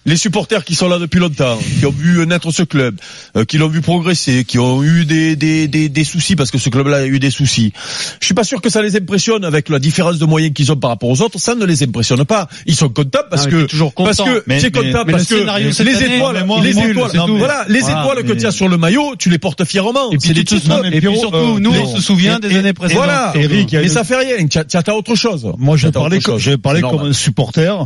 les 0.08 0.16
supporters 0.18 0.64
qui 0.64 0.74
sont 0.74 0.88
là 0.88 0.98
depuis 1.00 1.20
longtemps, 1.20 1.60
qui 1.80 1.86
ont 1.86 1.92
vu 1.92 2.26
naître 2.26 2.52
ce 2.52 2.64
club, 2.64 2.96
euh, 3.36 3.44
qui 3.46 3.58
l'ont 3.58 3.68
vu 3.68 3.82
progresser, 3.82 4.46
qui 4.46 4.58
ont 4.58 4.82
eu 4.82 5.04
des, 5.06 5.36
des, 5.36 5.68
des, 5.68 5.90
des 5.90 6.04
soucis 6.06 6.36
parce 6.38 6.50
que 6.50 6.58
ce 6.58 6.70
club-là 6.70 6.98
a 7.00 7.06
eu 7.06 7.20
des 7.20 7.30
soucis. 7.30 7.74
Je 8.22 8.26
suis 8.26 8.34
pas 8.34 8.46
sûr 8.46 8.62
que 8.62 8.70
ça 8.70 8.82
les 8.82 8.96
impressionne 8.96 9.44
avec 9.44 9.68
la 9.70 9.80
différence 9.80 10.18
de 10.18 10.26
moyens 10.26 10.54
qu'ils 10.54 10.72
ont 10.72 10.78
par 10.78 10.92
rapport 10.92 11.10
aux 11.10 11.22
autres. 11.22 11.40
Ça 11.40 11.56
ne 11.56 11.66
les 11.66 11.84
impressionne 11.84 12.24
pas. 12.24 12.48
Ils 12.66 12.76
sont 12.76 12.88
contents 12.90 13.20
parce 13.30 13.46
mais 13.46 13.52
que 13.52 13.66
toujours 13.66 13.94
parce 13.94 14.18
content. 14.18 14.30
que 14.32 14.44
Mais- 14.48 14.60
c'est 14.62 14.74
mais 14.74 14.94
parce 14.94 15.30
le 15.30 15.40
que 15.40 15.84
les 15.84 15.96
année, 15.98 16.16
étoiles, 16.16 16.46
moi, 16.46 16.62
les 16.64 16.70
étoiles, 16.80 17.12
tout. 17.12 17.38
voilà, 17.38 17.66
les 17.68 17.82
Voilà, 17.82 18.02
étoiles 18.02 18.24
que 18.24 18.34
tu 18.34 18.46
as 18.48 18.52
sur 18.52 18.70
le 18.70 18.78
maillot, 18.78 19.16
tu 19.20 19.30
les 19.30 19.38
portes 19.40 19.66
fièrement. 19.66 20.10
Et 20.14 20.18
puis, 20.18 20.32
des 20.32 20.46
titres. 20.46 20.70
non, 20.70 20.84
et 20.86 21.02
puis 21.02 21.18
surtout, 21.18 21.36
euh, 21.38 21.60
nous, 21.60 21.72
on 21.72 21.96
se 21.96 22.02
souvient 22.02 22.38
et- 22.38 22.48
des 22.48 22.56
années 22.58 22.72
précédentes. 22.74 23.04
Voilà. 23.06 23.34
Eric, 23.36 23.74
mais 23.74 23.90
ça 23.90 24.06
fait 24.06 24.16
rien. 24.16 24.48
Tu 24.48 24.58
as, 24.58 24.64
tu 24.64 24.78
as 24.90 24.96
autre 24.96 25.16
chose. 25.16 25.46
Moi, 25.58 25.76
je 25.76 25.88
vais 25.88 25.92
T'as 25.92 26.00
parler, 26.00 26.20
comme, 26.22 26.38
je 26.40 26.52
comme 26.56 27.02
un 27.08 27.14
supporter, 27.14 27.86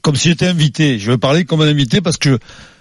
comme 0.00 0.16
si 0.16 0.28
j'étais 0.30 0.46
invité. 0.46 0.98
Je 0.98 1.10
vais 1.10 1.18
parler 1.18 1.44
comme 1.58 1.66
un 1.66 1.70
invité 1.70 2.00
parce 2.00 2.16
que 2.16 2.38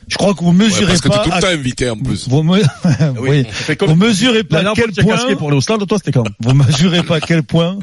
je 0.07 0.15
crois 0.15 0.33
que 0.33 0.39
vous 0.39 0.51
Ouais, 0.51 0.55
mesurez 0.65 0.85
parce 0.87 1.01
que 1.01 1.09
t'es 1.09 1.15
pas. 1.17 1.23
tout 1.23 1.29
le 1.31 1.35
à- 1.35 1.41
temps 1.41 1.47
invité 1.47 1.89
en 1.89 1.97
plus. 1.97 2.27
Vous, 2.29 2.43
me... 2.43 2.61
oui. 3.19 3.45
comme- 3.77 3.89
vous 3.89 3.95
mesurez 3.95 4.43
pas 4.43 4.59
à 4.59 4.73
quel 4.73 4.91
point. 4.93 5.15
casqué 5.15 5.35
pour 5.35 5.49
aller 5.49 5.57
au 5.57 5.61
stade, 5.61 5.85
toi, 5.85 5.97
c'était 5.97 6.11
quand 6.13 6.23
Vous 6.39 6.53
mesurez 6.53 7.03
pas 7.03 7.17
à 7.17 7.19
quel 7.19 7.43
point. 7.43 7.77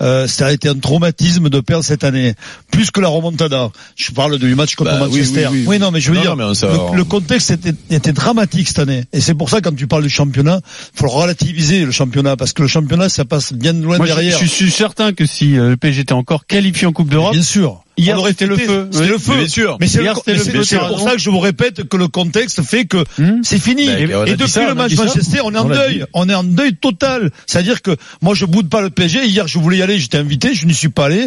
euh, 0.00 0.28
ça 0.28 0.46
a 0.46 0.52
été 0.52 0.68
un 0.68 0.78
traumatisme 0.78 1.48
de 1.50 1.58
perdre 1.60 1.82
cette 1.84 2.04
année, 2.04 2.34
plus 2.70 2.92
que 2.92 3.00
la 3.00 3.08
remontada. 3.08 3.70
Je 3.96 4.12
parle 4.12 4.38
du 4.38 4.54
match 4.54 4.76
contre 4.76 4.92
Bah, 4.92 4.98
oui, 5.10 5.18
Manchester. 5.18 5.48
oui, 5.50 5.64
oui. 5.66 5.78
non, 5.80 5.90
mais 5.90 6.00
je 6.00 6.10
veux 6.10 6.14
Non, 6.16 6.22
dire, 6.22 6.36
non, 6.36 6.52
le, 6.52 6.96
le 6.96 7.04
contexte 7.04 7.50
était, 7.50 7.74
était 7.90 8.12
dramatique 8.12 8.68
cette 8.68 8.78
année, 8.78 9.04
et 9.12 9.20
c'est 9.20 9.34
pour 9.34 9.50
ça 9.50 9.60
quand 9.60 9.74
tu 9.74 9.88
parles 9.88 10.04
du 10.04 10.08
championnat, 10.08 10.60
faut 10.94 11.08
relativiser 11.08 11.84
le 11.84 11.90
championnat 11.90 12.36
parce 12.36 12.52
que 12.52 12.62
le 12.62 12.68
championnat 12.68 13.08
ça 13.08 13.24
passe 13.24 13.52
bien 13.52 13.72
loin 13.72 13.96
Moi, 13.96 14.06
je, 14.06 14.12
derrière. 14.12 14.38
je 14.38 14.46
suis 14.46 14.70
certain 14.70 15.12
que 15.12 15.26
si 15.26 15.58
euh, 15.58 15.70
le 15.70 15.76
PSG 15.76 16.02
était 16.02 16.12
encore 16.12 16.46
qualifié 16.46 16.86
en 16.86 16.92
Coupe 16.92 17.08
d'Europe, 17.10 17.32
Bien 17.32 17.42
sûr. 17.42 17.82
Hier, 17.98 18.16
On 18.16 18.20
aurait 18.20 18.30
c'était 18.30 18.46
le 18.46 18.56
feu. 18.56 18.88
C'était 18.90 19.06
le 19.08 19.18
feu. 19.18 19.32
mais 19.32 19.38
bien 19.38 19.48
sûr. 19.48 19.76
Mais 19.80 19.86
c'est 19.88 20.00
mais 20.02 20.78
pour 20.88 21.00
ça 21.00 21.12
que 21.12 21.18
je 21.18 21.30
vous 21.30 21.40
répète 21.40 21.88
que 21.88 21.96
le 21.96 22.08
contexte 22.08 22.62
fait 22.62 22.84
que 22.86 23.04
Hmm 23.18 23.40
c'est 23.42 23.58
fini. 23.58 23.86
Mais 23.86 24.02
Et, 24.32 24.36
depuis 24.36 24.48
ça, 24.48 24.66
le 24.66 24.74
match. 24.74 24.94
Manchester, 24.94 25.40
on 25.44 25.54
est 25.54 25.58
en 25.58 25.66
On 25.66 25.68
deuil. 25.68 26.04
On 26.14 26.28
est 26.28 26.34
en 26.34 26.44
deuil 26.44 26.74
total. 26.76 27.30
C'est-à-dire 27.46 27.82
que 27.82 27.96
moi, 28.22 28.34
je 28.34 28.44
boude 28.44 28.68
pas 28.68 28.80
le 28.80 28.90
PSG. 28.90 29.26
Hier, 29.26 29.46
je 29.48 29.58
voulais 29.58 29.78
y 29.78 29.82
aller, 29.82 29.98
j'étais 29.98 30.18
invité, 30.18 30.54
je 30.54 30.66
n'y 30.66 30.74
suis 30.74 30.88
pas 30.88 31.06
allé. 31.06 31.26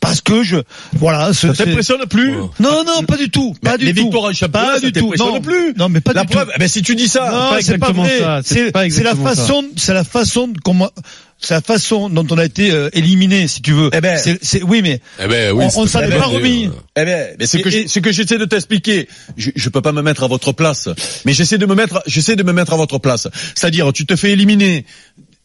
Parce 0.00 0.20
que 0.20 0.44
je, 0.44 0.58
voilà, 0.92 1.32
Ça 1.32 1.52
t'impressionne 1.52 2.06
plus 2.08 2.30
Non, 2.60 2.84
non, 2.86 3.02
pas 3.02 3.16
du 3.16 3.30
tout, 3.30 3.56
Mais 3.64 3.70
pas 3.70 3.78
du 3.78 3.84
les 3.86 3.92
tout. 3.94 4.02
victoires 4.02 4.24
en 4.26 4.32
championnat, 4.32 4.74
pas 4.74 4.78
du 4.80 4.92
tout. 4.92 5.12
Non, 5.18 5.40
plus 5.40 5.74
non, 5.76 5.88
mais 5.88 6.00
pas 6.00 6.12
La 6.12 6.22
du 6.22 6.28
preuve, 6.28 6.46
tout. 6.46 6.52
eh 6.54 6.58
ben 6.60 6.68
si 6.68 6.82
tu 6.82 6.94
dis 6.94 7.08
ça, 7.08 7.24
Non, 7.24 7.30
pas 7.50 7.56
c'est 7.62 7.78
pas 7.78 7.88
exactement 7.88 8.02
vrai. 8.04 8.18
ça, 8.20 8.40
c'est 8.44 8.70
pas 8.70 8.86
la 8.86 9.14
façon, 9.16 9.64
c'est 9.76 9.94
la 9.94 10.04
façon 10.04 10.46
de 10.48 10.58
comment. 10.60 10.88
C'est 11.40 11.54
la 11.54 11.60
façon 11.60 12.08
dont 12.08 12.26
on 12.30 12.38
a 12.38 12.44
été 12.44 12.70
euh, 12.72 12.88
éliminé, 12.92 13.46
si 13.48 13.62
tu 13.62 13.72
veux. 13.72 13.90
Eh 13.92 14.00
ben. 14.00 14.18
c'est, 14.18 14.42
c'est- 14.44 14.62
oui, 14.62 14.82
mais 14.82 15.00
Eh 15.22 15.28
ben, 15.28 15.52
oui, 15.52 15.64
on, 15.64 15.80
on 15.82 15.86
c'est 15.86 15.92
s'en 15.92 16.00
est 16.00 16.10
pas 16.10 16.24
remis. 16.26 16.68
Eh 16.96 17.04
ben, 17.04 17.36
mais 17.38 17.46
ce 17.46 17.58
Et- 17.58 17.62
que 17.62 17.70
je- 17.70 17.86
ce 17.86 17.98
que 18.00 18.10
j'essaie 18.12 18.38
de 18.38 18.44
t'expliquer, 18.44 19.08
je, 19.36 19.50
je 19.54 19.68
peux 19.68 19.80
pas 19.80 19.92
me 19.92 20.02
mettre 20.02 20.24
à 20.24 20.26
votre 20.26 20.52
place, 20.52 20.88
mais 21.24 21.32
j'essaie 21.32 21.58
de 21.58 21.66
me 21.66 21.74
mettre, 21.74 22.02
j'essaie 22.06 22.36
de 22.36 22.42
me 22.42 22.52
mettre 22.52 22.72
à 22.72 22.76
votre 22.76 22.98
place. 22.98 23.28
C'est-à-dire, 23.54 23.92
tu 23.92 24.04
te 24.06 24.16
fais 24.16 24.32
éliminer. 24.32 24.84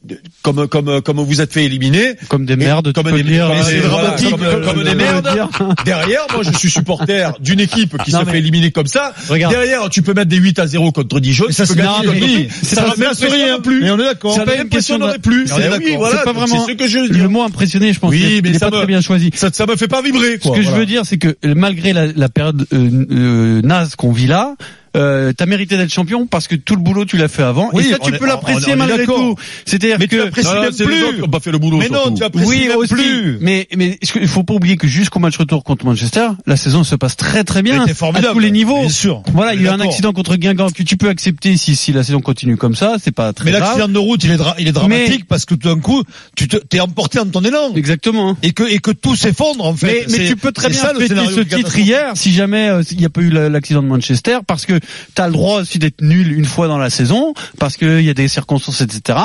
De- 0.03 0.19
Comme 0.41 0.67
comme 0.67 1.01
comme 1.01 1.19
vous 1.21 1.39
êtes 1.41 1.53
fait 1.53 1.63
éliminer 1.65 2.15
Comme 2.27 2.45
des 2.45 2.55
merdes, 2.57 2.91
comme 2.93 3.09
des, 3.11 3.23
dire. 3.23 3.47
comme 3.47 3.57
des- 3.57 3.63
c'est 3.63 3.79
voilà, 3.79 4.15
comme, 4.29 4.65
comme 4.75 4.83
des 4.83 4.95
merdes 4.95 5.29
derrière 5.85 6.21
moi 6.33 6.43
je 6.43 6.51
suis 6.57 6.69
supporter 6.69 7.31
d'une 7.39 7.59
équipe 7.61 7.97
qui 8.03 8.11
Non, 8.11 8.19
se 8.21 8.25
mais- 8.25 8.31
fait 8.33 8.37
éliminer 8.39 8.71
comme 8.71 8.87
ça 8.87 9.13
Regarde. 9.29 9.53
derrière 9.53 9.89
tu 9.89 10.01
peux 10.01 10.13
mettre 10.13 10.27
des 10.29 10.37
8 10.37 10.59
à 10.59 10.67
0 10.67 10.91
contre 10.91 11.19
Dijon 11.21 11.45
ça, 11.51 11.65
tu 11.65 11.73
peux 11.75 11.79
c'est 11.81 11.85
gagner 11.85 12.19
mais 12.19 12.27
lui. 12.27 12.49
c'est 12.51 12.75
ça 12.75 12.81
pas- 12.83 12.87
m'impressionne 12.97 13.61
plus 13.61 13.81
Mais 13.81 13.91
on 13.91 13.99
est 13.99 14.03
d'accord. 14.03 14.35
ça 14.35 14.41
C'est 14.45 14.55
pas 14.57 14.61
une 14.61 14.69
question 14.69 14.97
m'impressionnerait 14.99 15.19
plus 15.19 15.53
On 15.53 15.57
est 15.57 15.69
d'accord. 15.69 15.79
oui 15.85 15.95
voilà 15.97 16.17
c'est 16.17 16.23
pas 16.25 16.33
vraiment 16.33 16.65
c'est 16.65 16.71
ce 16.73 16.77
que 16.77 16.87
je 16.87 16.99
veux 16.99 17.09
dire 17.09 17.23
le 17.23 17.29
mot 17.29 17.43
impressionné, 17.43 17.93
je 17.93 17.99
pense. 17.99 18.11
Oui, 18.11 18.41
mais 18.43 18.53
ça 18.53 18.69
pas 18.69 18.77
très 18.77 18.85
bien 18.87 18.99
choisi. 19.01 19.31
ça, 19.35 19.49
ça 19.53 19.65
me 19.65 19.75
fait 19.77 19.87
pas 19.87 20.01
vibrer 20.01 20.37
Ce 20.41 20.49
que 20.49 20.61
je 20.61 20.71
veux 20.71 20.85
dire, 20.85 21.03
c'est 21.05 21.17
que 21.17 21.29
euh, 21.45 21.53
malgré 21.55 21.93
la, 21.93 22.07
la 22.07 22.27
période 22.29 22.65
euh, 22.73 23.05
euh, 23.11 23.61
naze 23.61 23.95
qu'on 23.95 24.11
vit 24.11 24.27
là, 24.27 24.55
euh, 24.95 25.33
t'as 25.35 25.45
mérité 25.45 25.77
d'être 25.77 25.91
champion 25.91 26.27
parce 26.27 26.47
que 26.47 26.55
tout 26.55 26.75
le 26.75 26.81
boulot 26.81 27.05
tu 27.05 27.17
l'as 27.17 27.27
fait 27.27 27.43
avant. 27.43 27.69
Oui, 27.73 27.85
et 27.87 27.91
ça, 27.91 27.99
tu 27.99 28.13
est- 28.13 28.17
peux 28.17 28.27
l'apprécier 28.27 28.75
malgré 28.75 29.05
tout. 29.05 29.35
C'est-à-dire 29.65 29.97
Mais 29.99 30.07
tu 30.07 30.17
que 30.17 30.21
l'apprécies 30.23 30.47
Non, 30.49 30.55
non, 30.55 30.61
même 30.61 30.71
les 30.77 30.85
plus. 30.85 31.03
autres 31.03 31.23
ont 31.23 31.29
pas 31.29 31.39
fait 31.39 31.51
le 31.51 31.57
boulot 31.57 31.77
Mais 31.77 31.89
non, 31.89 32.11
tu 32.13 32.23
apprécies 32.23 32.47
oui 32.47 32.67
même 32.67 32.77
aussi, 32.77 32.93
plus. 32.93 33.37
mais 33.41 33.67
mais 33.75 33.97
que- 33.97 34.19
il 34.19 34.27
faut 34.27 34.43
pas 34.43 34.53
oublier 34.53 34.77
que 34.77 34.87
jusqu'au 34.87 35.19
match 35.19 35.37
retour 35.37 35.63
contre 35.63 35.85
Manchester, 35.85 36.27
la 36.45 36.55
saison 36.57 36.83
se 36.83 36.95
passe 36.95 37.17
très 37.17 37.43
très 37.43 37.61
bien 37.63 37.85
Mais 37.85 37.91
à 38.19 38.31
tous 38.31 38.39
les 38.39 38.51
niveaux. 38.51 38.81
Bien 38.81 38.89
sûr. 38.89 39.23
Voilà, 39.33 39.53
il 39.55 39.61
y 39.61 39.67
a 39.67 39.71
eu 39.71 39.73
un 39.73 39.79
accident 39.79 40.13
contre 40.13 40.35
Guingamp 40.35 40.69
que 40.71 40.83
tu 40.83 40.97
peux 40.97 41.09
accepter 41.09 41.57
si 41.57 41.75
si 41.75 41.91
la 41.91 42.03
saison 42.03 42.21
continue 42.21 42.57
comme 42.57 42.75
ça, 42.75 42.95
c'est 43.03 43.11
pas 43.11 43.33
très 43.33 43.45
Mais 43.45 43.51
grave. 43.51 43.63
l'accident 43.63 43.87
de 43.89 43.97
route, 43.99 44.23
il 44.23 44.31
est, 44.31 44.37
il 44.59 44.67
est 44.67 44.71
dramatique 44.71 45.25
parce 45.27 45.45
que 45.45 45.55
tout 45.55 45.67
d'un 45.69 45.79
coup, 45.79 46.03
tu 46.35 46.47
te, 46.47 46.57
t'es 46.57 46.79
emporté 46.79 47.17
dans 47.19 47.25
ton 47.25 47.41
élan. 47.43 47.73
Exactement. 47.75 48.29
hein. 48.31 48.37
Et 48.43 48.51
que, 48.51 48.63
et 48.63 48.79
que 48.79 48.91
tout 48.91 49.15
s'effondre, 49.15 49.65
en 49.65 49.75
fait. 49.75 50.05
Mais, 50.09 50.17
mais 50.19 50.27
tu 50.27 50.35
peux 50.35 50.51
très 50.51 50.69
bien 50.69 50.79
fêter 50.93 51.15
ce 51.35 51.39
titre 51.41 51.77
hier 51.79 52.11
si 52.15 52.31
jamais 52.33 52.69
euh, 52.69 52.83
il 52.91 52.97
n'y 52.97 53.05
a 53.05 53.09
pas 53.09 53.21
eu 53.21 53.29
la- 53.29 53.49
l'accident 53.49 53.81
de 53.81 53.87
Manchester 53.87 54.37
parce 54.45 54.65
que 54.65 54.79
tu 55.15 55.21
as 55.21 55.27
le 55.27 55.33
droit 55.33 55.61
aussi 55.61 55.79
d'être 55.79 56.01
nul 56.01 56.31
une 56.31 56.45
fois 56.45 56.67
dans 56.67 56.77
la 56.77 56.89
saison 56.89 57.33
parce 57.59 57.77
qu'il 57.77 58.01
y 58.01 58.09
a 58.09 58.13
des 58.13 58.27
circonstances 58.27 58.81
etc. 58.81 59.19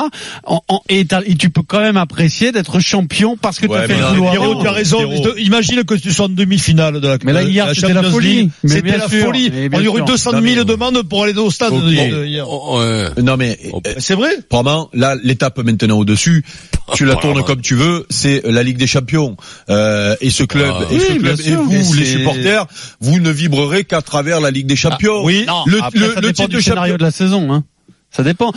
En- 0.44 0.62
en- 0.68 0.82
et, 0.88 1.04
t'as- 1.04 1.22
et 1.26 1.34
tu 1.34 1.50
peux 1.50 1.62
quand 1.62 1.80
même 1.80 1.96
apprécier 1.96 2.52
d'être 2.52 2.80
champion 2.80 3.36
parce 3.36 3.58
que 3.58 3.66
tu 3.66 3.72
Ouais, 3.72 3.78
as 3.78 3.86
fait 3.88 3.96
le 3.96 4.04
avant. 4.04 4.60
tu 4.60 4.66
as 4.66 4.72
raison. 4.72 4.98
Imagine 5.38 5.84
que 5.84 5.94
tu 5.94 6.12
sois 6.12 6.26
en 6.26 6.28
demi-finale 6.28 7.00
de 7.00 7.08
la 7.08 7.18
Mais 7.24 7.32
là, 7.32 7.44
de 7.44 7.48
hier, 7.50 7.66
c'était 7.74 7.88
la 7.88 7.94
Champions 8.02 8.10
folie. 8.10 8.50
C'était 8.64 8.82
bien 8.82 8.98
la 8.98 9.08
sûr. 9.08 9.24
folie. 9.26 9.50
On 9.72 9.80
y 9.80 9.88
aurait 9.88 9.98
sûr. 9.98 10.04
200 10.06 10.32
Non, 10.32 10.40
000 10.42 10.54
mais- 10.56 10.64
demandes 10.64 11.02
pour 11.02 11.24
aller 11.24 11.34
au 11.36 11.50
stade 11.50 11.72
hier. 11.86 12.46
Oh, 12.48 12.78
ouais. 12.80 13.08
Non 13.22 13.36
mais 13.36 13.58
Oh, 13.72 13.80
euh, 13.86 13.94
C'est 13.98 14.14
vrai. 14.14 14.30
Vraiment, 14.50 14.88
là, 14.92 15.16
l'étape 15.22 15.58
maintenant 15.58 15.98
au-dessus, 15.98 16.44
tu 16.94 17.04
la 17.04 17.16
tournes 17.16 17.42
comme 17.44 17.60
tu 17.60 17.74
veux, 17.74 18.06
c'est 18.10 18.42
la 18.44 18.62
Ligue 18.62 18.76
des 18.78 18.86
Champions. 18.86 19.36
Euh, 19.70 20.16
et 20.20 20.30
ce 20.30 20.42
club, 20.44 20.72
Ah. 20.78 20.84
et 20.90 20.98
ce 20.98 21.12
Oui, 21.12 21.18
bien 21.18 21.34
club, 21.34 21.40
et 21.40 21.42
sûr. 21.42 21.62
vous, 21.62 21.94
les 21.94 22.04
supporters, 22.06 22.66
vous 23.00 23.20
ne 23.20 23.30
vibrerez 23.30 23.84
qu'à 23.84 24.02
travers 24.02 24.40
la 24.40 24.50
Ligue 24.50 24.66
des 24.66 24.76
Champions. 24.76 25.24
oui. 25.24 25.44
Non, 25.48 25.64
le, 25.66 25.82
après, 25.82 25.98
le, 25.98 26.06
ça 26.08 26.14
le 26.16 26.20
dépend 26.20 26.32
titre 26.34 26.48
du 26.48 26.56
de 26.56 26.60
scénario 26.60 26.96
de 26.96 27.02
la 27.02 27.10
saison. 27.10 27.52
Hein. 27.52 27.64
Ça 28.10 28.22
dépend. 28.22 28.52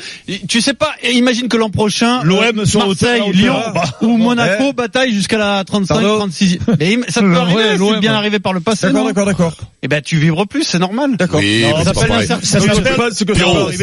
Tu 0.48 0.62
sais 0.62 0.74
pas, 0.74 0.91
imagine 1.12 1.48
que 1.50 1.58
l'an 1.58 1.70
prochain, 1.70 2.24
L'OM 2.24 2.41
euh, 2.60 2.65
soit 2.65 2.86
au 2.86 2.88
Marseille, 2.89 3.22
au 3.22 3.31
Lyon. 3.31 3.55
Bah, 3.75 3.84
ou 4.01 4.17
Monaco 4.17 4.67
ouais. 4.67 4.74
bataille 4.74 5.13
jusqu'à 5.13 5.38
la 5.38 5.63
35, 5.65 5.93
Pardon 5.93 6.17
36. 6.20 6.60
Mais 6.79 6.98
ça 7.10 7.20
peut 7.22 7.29
Ouais, 7.31 7.38
arriver, 7.38 7.63
c'est 7.93 8.00
bien 8.00 8.13
arrivé 8.13 8.39
par 8.39 8.53
le 8.53 8.62
passé. 8.62 8.88
D'accord, 8.88 9.05
d'accord, 9.05 9.25
d'accord. 9.25 9.53
Eh 9.84 9.88
ben 9.88 10.01
tu 10.01 10.17
vibres 10.17 10.48
plus, 10.48 10.63
c'est 10.63 10.79
normal. 10.79 11.17
D'accord. 11.17 11.39
Oui, 11.41 11.63
ça 11.84 11.93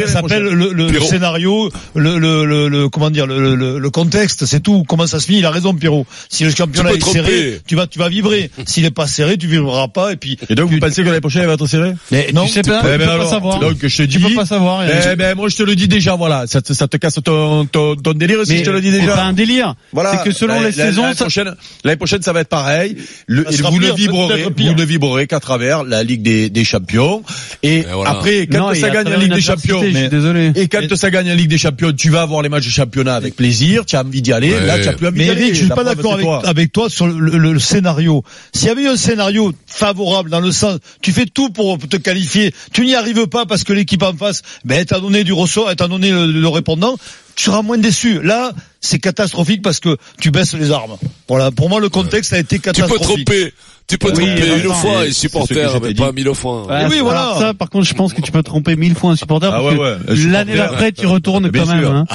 s'appelle 0.07 0.43
le, 0.43 0.73
le, 0.73 0.89
le 0.91 0.99
scénario, 1.01 1.69
le, 1.95 2.17
le, 2.17 2.45
le, 2.45 2.67
le- 2.67 2.89
comment 2.89 3.09
dire, 3.09 3.27
le, 3.27 3.55
le, 3.55 3.79
le 3.79 3.89
contexte, 3.89 4.45
c'est 4.45 4.59
tout. 4.61 4.83
Comment 4.87 5.07
ça 5.07 5.19
se 5.19 5.25
finit 5.25 5.39
Il 5.39 5.45
a 5.45 5.51
raison, 5.51 5.73
Pierrot. 5.73 6.05
Si 6.29 6.43
le 6.43 6.51
championnat 6.51 6.93
est 6.93 7.03
serré, 7.03 7.61
tu 7.67 7.75
vas, 7.75 7.87
tu 7.87 7.99
vas 7.99 8.09
vibrer. 8.09 8.49
S'il 8.65 8.85
est 8.85 8.91
pas 8.91 9.07
serré, 9.07 9.37
tu 9.37 9.47
vibreras 9.47 9.87
pas. 9.89 10.13
Et 10.13 10.15
puis, 10.15 10.37
Et 10.49 10.55
donc, 10.55 10.69
vous 10.71 10.79
pensez 10.79 11.01
que 11.03 11.07
l'année 11.07 11.21
prochaine, 11.21 11.41
elle 11.43 11.47
va 11.47 11.53
être 11.55 11.67
serrée? 11.67 11.93
Mais 12.11 12.29
Non, 12.33 12.45
tu 12.45 12.51
sais 12.53 12.61
pas, 12.61 12.81
tu 12.81 12.97
peux 12.97 13.05
pas 13.05 13.25
savoir. 13.29 13.59
Donc, 13.59 13.77
je 13.85 13.97
te 13.97 14.03
dis. 14.03 14.17
Tu 14.17 14.23
peux 14.23 14.33
pas 14.35 14.45
savoir. 14.45 14.83
Eh 15.11 15.15
ben, 15.15 15.35
moi, 15.35 15.49
je 15.49 15.55
te 15.59 15.63
le 15.63 15.75
dis 15.75 15.87
déjà, 15.87 16.15
voilà. 16.15 16.45
Ça 16.47 16.61
te, 16.61 16.73
ça 16.73 16.87
te 16.87 16.97
casse 16.97 17.19
ton, 17.23 17.65
ton, 17.65 17.95
ton 17.95 18.13
délire 18.13 18.39
si 18.45 18.53
mais 18.53 18.57
je 18.59 18.63
te 18.63 18.69
le 18.69 18.81
dis 18.81 18.91
c'est 18.91 18.99
déjà. 19.01 19.15
pas 19.15 19.23
un 19.23 19.33
délire. 19.33 19.75
Voilà. 19.93 20.11
C'est 20.23 20.29
que 20.29 20.35
selon 20.35 20.61
les 20.61 20.71
saisons, 20.71 21.03
l'année 21.03 21.15
prochaine, 21.15 21.55
l'année 21.83 21.97
prochaine, 21.97 22.21
ça 22.21 22.33
va 22.33 22.41
être 22.41 22.49
pareil. 22.49 22.95
Le, 23.27 23.43
vous 23.43 23.79
ne 23.79 23.91
vibrerez, 23.93 24.43
vous 24.43 24.73
ne 24.73 24.83
vibrerez 24.83 25.27
qu'à 25.27 25.39
travers 25.39 25.83
la 25.83 26.03
Ligue 26.03 26.21
des, 26.21 26.49
des 26.49 26.63
Champions. 26.63 27.23
Et, 27.63 27.81
voilà. 27.91 28.11
après, 28.11 28.47
quand 28.47 28.69
Non, 28.69 28.73
ça 28.73 28.89
gagne 28.89 29.09
la 29.09 29.17
Ligue 29.17 29.33
des 29.33 29.41
Champions, 29.41 29.79
Je 29.81 29.85
suis 29.85 29.93
mais- 29.93 30.09
désolé. 30.09 30.51
et 30.55 30.67
quand 30.67 30.95
ça 30.95 31.09
gagne 31.11 31.27
la 31.27 31.35
Ligue 31.35 31.49
des 31.49 31.57
Champions, 31.57 31.91
tu 31.91 32.09
vas 32.09 32.21
avoir 32.21 32.41
les 32.41 32.49
matchs 32.49 32.65
de 32.65 32.71
championnat 32.71 33.15
avec 33.15 33.35
plaisir, 33.35 33.85
tu 33.85 33.95
as 33.95 34.01
envie 34.01 34.21
d'y 34.21 34.31
aller, 34.31 34.51
Ouais. 34.53 34.65
là, 34.65 34.79
tu 34.79 34.87
as 34.87 34.93
plus 34.93 35.07
envie 35.07 35.17
mais 35.19 35.25
d'y 35.25 35.29
aller. 35.31 35.41
Eric, 35.41 35.53
je 35.55 35.59
suis 35.59 35.67
pas 35.69 35.83
d'accord 35.83 36.11
c'est 36.11 36.13
avec, 36.13 36.25
toi. 36.25 36.41
avec 36.47 36.71
toi 36.71 36.89
sur 36.89 37.07
le, 37.07 37.37
le- 37.37 37.53
le 37.53 37.59
scénario. 37.59 38.23
S'il 38.53 38.67
y 38.67 38.71
avait 38.71 38.83
eu 38.83 38.87
un 38.87 38.97
scénario 38.97 39.53
favorable 39.67 40.29
dans 40.29 40.39
le 40.39 40.51
sens, 40.51 40.79
tu 41.01 41.11
fais 41.11 41.25
tout 41.25 41.49
pour 41.49 41.77
te 41.77 41.97
qualifier, 41.97 42.53
tu 42.73 42.85
n'y 42.85 42.95
arrives 42.95 43.27
pas 43.27 43.45
parce 43.45 43.63
que 43.63 43.73
l'équipe 43.73 44.03
en 44.03 44.13
face, 44.13 44.41
ben, 44.65 44.83
t'a 44.85 44.99
donné 44.99 45.23
du 45.23 45.33
ressort, 45.33 45.48
t'a 45.77 45.87
donné 45.87 46.11
le, 46.11 46.25
le 46.27 46.47
répondant, 46.47 46.97
tu 47.35 47.45
seras 47.45 47.61
moins 47.61 47.77
déçu. 47.77 48.21
Là, 48.21 48.51
c'est 48.81 48.99
catastrophique 48.99 49.61
parce 49.61 49.79
que 49.79 49.97
tu 50.19 50.31
baisses 50.31 50.53
les 50.53 50.71
armes. 50.71 50.97
Voilà. 51.27 51.51
Pour 51.51 51.69
moi, 51.69 51.79
le 51.79 51.89
contexte 51.89 52.33
a 52.33 52.39
été 52.39 52.57
Tu 52.57 52.61
peux 52.61 52.71
catastrophique. 52.71 53.25
tromper. 53.25 53.53
Tu 53.87 53.97
peux 53.97 54.09
Oui, 54.09 54.13
tromper 54.35 54.55
une 54.63 54.71
fois 54.73 54.99
un 55.01 55.11
supporter, 55.11 55.79
mais 55.81 55.95
pas 55.95 56.11
mille 56.11 56.31
fois. 56.35 56.67
Ouais, 56.67 56.85
oui, 56.89 56.97
alors 56.99 57.03
voilà. 57.05 57.35
Ça, 57.39 57.53
par 57.55 57.71
contre, 57.71 57.87
je 57.87 57.93
pense 57.95 58.13
que 58.13 58.21
tu 58.21 58.31
peux 58.31 58.43
tromper 58.43 58.75
mille 58.75 58.93
fois 58.93 59.11
un 59.11 59.15
supporter. 59.15 59.49
Ah 59.51 59.63
ouais, 59.63 59.75
ouais. 59.75 59.95
L'année 60.29 60.55
d'après, 60.55 60.91
tu 60.91 61.07
retournes 61.07 61.51
quand 61.51 61.65
même. 61.65 61.85
hein. 61.85 62.05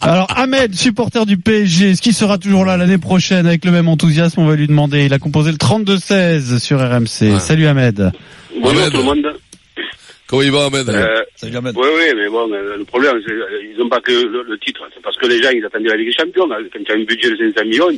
Alors, 0.00 0.26
Ahmed, 0.36 0.74
supporter 0.74 1.24
du 1.24 1.36
PSG, 1.36 1.90
est-ce 1.92 2.02
qu'il 2.02 2.12
sera 2.14 2.38
toujours 2.38 2.64
là 2.64 2.76
l'année 2.76 2.98
prochaine 2.98 3.46
avec 3.46 3.64
le 3.64 3.70
même 3.70 3.86
enthousiasme? 3.86 4.40
On 4.40 4.46
va 4.46 4.56
lui 4.56 4.66
demander. 4.66 5.04
Il 5.06 5.14
a 5.14 5.20
composé 5.20 5.52
le 5.52 5.58
32-16 5.58 6.58
sur 6.58 6.80
RMC. 6.80 7.34
Ouais. 7.34 7.38
Salut 7.38 7.68
Ahmed. 7.68 8.10
Bonjour 8.60 8.80
Ahmed. 8.80 8.90
tout 8.92 8.98
le 8.98 9.04
monde. 9.04 9.18
Comment 10.32 10.42
il 10.44 10.50
va, 10.50 10.64
Ahmed 10.64 10.88
Euh, 10.88 11.20
Salut, 11.36 11.56
Ahmed. 11.58 11.76
oui, 11.76 11.86
oui, 11.94 12.04
mais 12.16 12.26
bon, 12.30 12.50
euh, 12.50 12.78
le 12.78 12.84
problème, 12.86 13.20
c'est 13.22 13.32
euh, 13.34 13.44
ils 13.70 13.76
n'ont 13.78 13.90
pas 13.90 14.00
que 14.00 14.12
le, 14.12 14.42
le 14.48 14.58
titre. 14.58 14.80
C'est 14.94 15.02
parce 15.02 15.18
que 15.18 15.26
les 15.26 15.42
gens, 15.42 15.50
ils 15.50 15.62
attendaient 15.62 15.90
la 15.90 15.96
Ligue 15.96 16.08
des 16.08 16.14
Champions. 16.24 16.46
là. 16.46 16.56
Quand 16.72 16.78
il 16.80 16.88
y 16.88 16.92
a 16.92 16.94
un 16.94 17.04
budget 17.04 17.30
de 17.32 17.36
500 17.52 17.66
millions, 17.66 17.88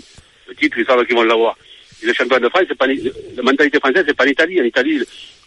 le 0.48 0.54
titre, 0.56 0.76
ils 0.76 0.84
savent 0.84 1.06
qu'ils 1.06 1.14
vont 1.14 1.22
l'avoir. 1.22 1.56
Et 2.02 2.06
le 2.06 2.12
championnat 2.12 2.40
de 2.40 2.48
France, 2.50 2.64
c'est 2.68 2.76
pas, 2.76 2.88
la 2.88 3.42
mentalité 3.44 3.78
française, 3.78 4.04
c'est 4.08 4.16
pas 4.16 4.24
l'Italie. 4.26 4.60
En 4.60 4.64
Italie, 4.64 4.98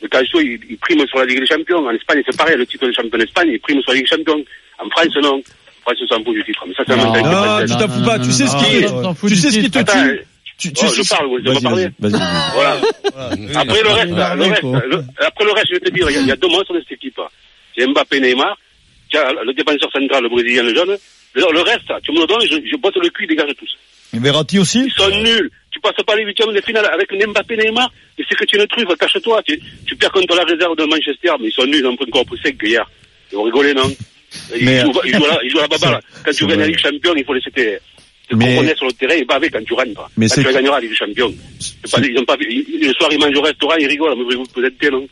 le, 0.02 0.08
calcio, 0.08 0.40
il, 0.40 0.58
il 0.70 0.78
prime 0.78 1.06
sur 1.08 1.18
la 1.20 1.26
Ligue 1.26 1.42
des 1.42 1.46
Champions. 1.46 1.86
En 1.86 1.92
Espagne, 1.92 2.24
c'est 2.26 2.38
pareil. 2.38 2.56
Le 2.56 2.66
titre 2.66 2.88
de 2.88 2.94
champion 2.94 3.18
d'Espagne, 3.20 3.50
il 3.52 3.60
prime 3.60 3.82
sur 3.82 3.92
la 3.92 3.98
Ligue 3.98 4.10
des 4.10 4.16
Champions. 4.16 4.44
En 4.80 4.90
France, 4.90 5.08
non. 5.22 5.36
En 5.36 5.42
France, 5.92 5.98
on 6.04 6.08
s'en 6.08 6.24
fout 6.24 6.34
du 6.36 6.44
titre. 6.46 6.64
Mais 6.68 6.74
ça, 6.74 6.84
c'est 6.88 6.96
la 6.96 7.04
Non, 7.04 7.08
mentalité 7.08 7.30
Non, 7.30 7.44
française. 7.44 7.72
tu 7.72 7.78
t'en 7.78 7.90
fous 7.94 8.06
pas. 8.06 8.20
Tu 8.20 8.32
sais 8.32 8.48
ce 8.48 8.54
non, 8.56 8.64
qui, 8.64 8.82
non, 8.94 9.02
non, 9.02 9.14
tu 9.14 9.36
sais 9.36 9.52
ce 9.52 9.60
qui 9.60 9.70
te 9.70 9.80
tue. 9.80 10.22
Tu, 10.58 10.74
tu 10.74 10.86
oh, 10.86 10.90
sais 10.90 11.04
je 11.04 11.10
parle, 11.10 11.28
vous, 11.28 11.38
je 11.38 11.52
vais 11.52 11.62
parler. 11.62 11.88
Voilà. 12.00 12.82
Après 13.56 13.82
le 13.84 13.90
reste, 13.90 14.10
il 14.10 14.16
le 14.16 14.46
est 14.46 14.50
reste, 14.50 14.64
le- 14.64 15.04
après 15.20 15.46
le 15.46 15.52
reste, 15.52 15.68
je 15.70 15.74
vais 15.76 15.80
te 15.80 15.90
dire, 15.94 16.10
il 16.10 16.16
y 16.16 16.18
a, 16.18 16.22
il 16.22 16.28
y 16.28 16.32
a 16.32 16.36
deux 16.36 16.48
monstres 16.48 16.74
de 16.74 16.80
cette 16.80 16.94
équipe. 16.94 17.20
C'est 17.78 17.86
Mbappé 17.86 18.20
Neymar, 18.20 18.58
tu 19.10 19.18
as 19.18 19.32
le 19.34 19.54
défenseur 19.54 19.92
central, 19.92 20.24
le 20.24 20.30
Brésilien, 20.30 20.64
le 20.64 20.74
jeune. 20.74 20.98
Le, 21.34 21.54
le 21.54 21.62
reste, 21.62 21.92
tu 22.04 22.12
me 22.12 22.22
le 22.22 22.26
donnes, 22.26 22.42
je, 22.42 22.56
je 22.72 22.76
botte 22.78 22.96
le 22.96 23.10
cul, 23.10 23.28
dégage 23.28 23.52
tous. 23.60 23.78
Et 24.16 24.20
Verratti 24.20 24.58
aussi 24.58 24.86
Ils 24.86 24.92
sont 24.92 25.10
nuls. 25.10 25.52
Tu 25.70 25.80
passes 25.80 26.04
pas 26.06 26.16
les 26.16 26.24
huitièmes 26.24 26.52
de 26.54 26.62
finale 26.62 26.86
avec 26.92 27.12
Mbappé 27.14 27.58
Neymar, 27.58 27.92
et 28.18 28.24
c'est 28.28 28.36
que 28.36 28.46
tu 28.46 28.58
es 28.58 28.60
une 28.62 28.68
truffe, 28.68 28.98
cache-toi. 28.98 29.44
Tu, 29.44 29.62
tu 29.86 29.96
perds 29.96 30.12
contre 30.12 30.36
la 30.36 30.44
réserve 30.44 30.76
de 30.76 30.86
Manchester, 30.86 31.34
mais 31.40 31.50
ils 31.50 31.54
sont 31.54 31.66
nuls, 31.66 31.76
ils 31.82 31.86
ont 31.86 31.96
pris 31.96 32.08
encore 32.08 32.26
plus 32.26 32.40
sec 32.40 32.58
que 32.58 32.66
hier. 32.66 32.90
Ils 33.32 33.38
ont 33.38 33.44
rigolé, 33.44 33.76
non? 33.76 33.84
Ils 34.56 34.82
jouent, 34.82 35.02
ils 35.06 35.16
jouent 35.16 35.26
à 35.26 35.28
la, 35.36 35.44
ils 35.44 35.50
jouent 35.52 35.60
la 35.60 35.68
baballe. 35.78 36.02
Quand 36.26 36.32
tu 36.32 36.48
gagnes 36.48 36.60
la. 36.60 36.68
Ligue 36.68 36.80
Champion, 36.80 37.14
il 37.16 37.24
faut 37.26 37.34
laisser 37.34 37.52
tes, 37.52 37.78
te 38.30 38.36
Mais- 38.36 38.46
compromettre 38.48 38.78
sur 38.78 38.88
le 38.88 38.94
terrain 38.94 39.16
et 39.16 39.26
baver 39.26 39.50
quand 39.50 39.64
tu 39.66 39.74
rentres. 39.74 40.10
Mais 40.18 40.28
quand 40.28 40.42
tu 40.42 40.54
gagneras 40.54 40.76
la 40.80 40.82
Ligue 40.82 40.94
Champion. 40.96 41.34
C'est 41.60 41.92
Pas, 41.92 42.00
ils 42.06 42.18
ont 42.20 42.26
pas, 42.26 42.36
le 42.38 42.94
soir, 42.94 43.10
ils 43.12 43.20
mangent 43.20 43.38
au 43.38 43.42
restaurant, 43.42 43.76
ils 43.80 43.88
rigolent, 43.88 44.16
mais 44.18 44.36
vous, 44.36 44.44
vous 44.56 44.64
êtes 44.64 44.92
non 44.92 45.08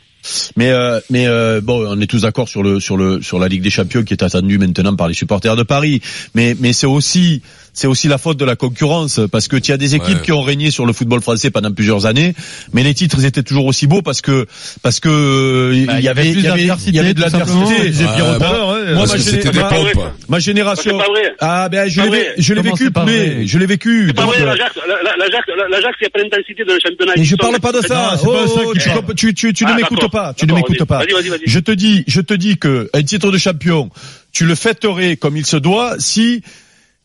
Mais 0.56 0.70
euh, 0.70 1.00
mais 1.10 1.26
euh, 1.26 1.60
bon, 1.60 1.86
on 1.88 2.00
est 2.00 2.06
tous 2.06 2.22
d'accord 2.22 2.48
sur 2.48 2.62
le 2.62 2.80
sur 2.80 2.96
le 2.96 3.22
sur 3.22 3.38
la 3.38 3.48
Ligue 3.48 3.62
des 3.62 3.70
Champions 3.70 4.02
qui 4.02 4.12
est 4.12 4.22
attendue 4.22 4.58
maintenant 4.58 4.96
par 4.96 5.08
les 5.08 5.14
supporters 5.14 5.56
de 5.56 5.62
Paris. 5.62 6.00
Mais 6.34 6.54
mais 6.60 6.72
c'est 6.72 6.86
aussi 6.86 7.42
c'est 7.76 7.86
aussi 7.86 8.08
la 8.08 8.16
faute 8.16 8.38
de 8.38 8.44
la 8.46 8.56
concurrence 8.56 9.20
parce 9.30 9.48
que 9.48 9.56
tu 9.56 9.70
as 9.70 9.76
des 9.76 9.94
équipes 9.94 10.16
Ouais. 10.16 10.22
qui 10.22 10.32
ont 10.32 10.40
régné 10.40 10.70
sur 10.70 10.86
le 10.86 10.92
football 10.94 11.20
français 11.20 11.50
pendant 11.50 11.70
plusieurs 11.72 12.06
années, 12.06 12.34
mais 12.72 12.82
les 12.82 12.94
titres 12.94 13.16
ils 13.20 13.26
étaient 13.26 13.42
toujours 13.42 13.66
aussi 13.66 13.86
beaux 13.86 14.00
parce 14.02 14.22
que 14.22 14.46
parce 14.82 14.98
que 14.98 15.08
euh, 15.10 15.84
Bah, 15.86 15.98
il 15.98 16.04
y 16.04 16.08
avait 16.08 16.30
il 16.30 16.40
y 16.40 16.48
avait 16.48 16.62
il 16.86 16.94
y 16.94 16.98
avait 16.98 17.12
de 17.14 17.20
l'adversité. 17.20 17.92
à 18.02 18.38
bah, 18.38 18.72
ouais. 18.72 18.94
Moi, 18.94 18.94
Parce 19.00 19.10
ma 19.10 19.16
que 19.16 19.20
c'était 19.22 19.50
des 19.50 19.58
géné- 19.60 19.92
pompes. 19.92 20.04
Ma 20.28 20.38
génération. 20.38 20.98
Ah 21.40 21.68
ben 21.68 21.88
je 21.88 22.00
l'ai 22.00 22.32
je 22.38 22.54
l'ai 22.54 22.62
vécu 22.62 22.90
vrai 22.90 23.46
je 23.46 23.58
l'ai 23.58 23.66
vécu. 23.66 24.04
C'est 24.08 24.14
pas 24.14 24.24
vrai, 24.24 24.40
euh, 24.40 24.46
l'Ajax, 24.46 24.74
la- 24.76 25.02
la- 25.02 25.16
l'Ajax, 25.18 25.44
la- 25.48 25.68
l'Ajax, 25.68 25.96
il 26.00 26.02
n'y 26.02 26.06
a 26.06 26.10
pas 26.10 26.22
d'intensité 26.22 26.64
dans 26.64 26.72
le 26.74 26.80
championnat. 26.82 27.12
mais 27.16 27.22
Ils 27.22 27.26
je 27.26 27.36
parle 27.36 27.60
pas 27.60 27.72
de 27.72 27.80
ça. 27.82 27.94
Non, 27.94 28.18
c'est 28.18 28.26
pas 28.26 28.46
ça 28.46 28.62
Oh, 28.64 28.72
tu, 28.74 28.88
ne 28.88 29.70
Ah, 29.70 29.74
m'écoutes 29.76 30.10
pas. 30.10 30.32
Tu 30.34 30.46
ne 30.46 30.54
m'écoutes 30.54 30.84
pas. 30.84 31.02
Je 31.46 31.58
te 31.58 31.70
dis, 31.72 32.04
je 32.06 32.20
te 32.20 32.32
dis 32.34 32.56
que 32.56 32.88
un 32.94 33.02
titre 33.02 33.30
de 33.30 33.38
champion, 33.38 33.90
tu 34.32 34.44
le 34.46 34.54
fêterais 34.54 35.16
comme 35.16 35.36
il 35.36 35.44
se 35.46 35.56
doit 35.58 35.96
si 35.98 36.42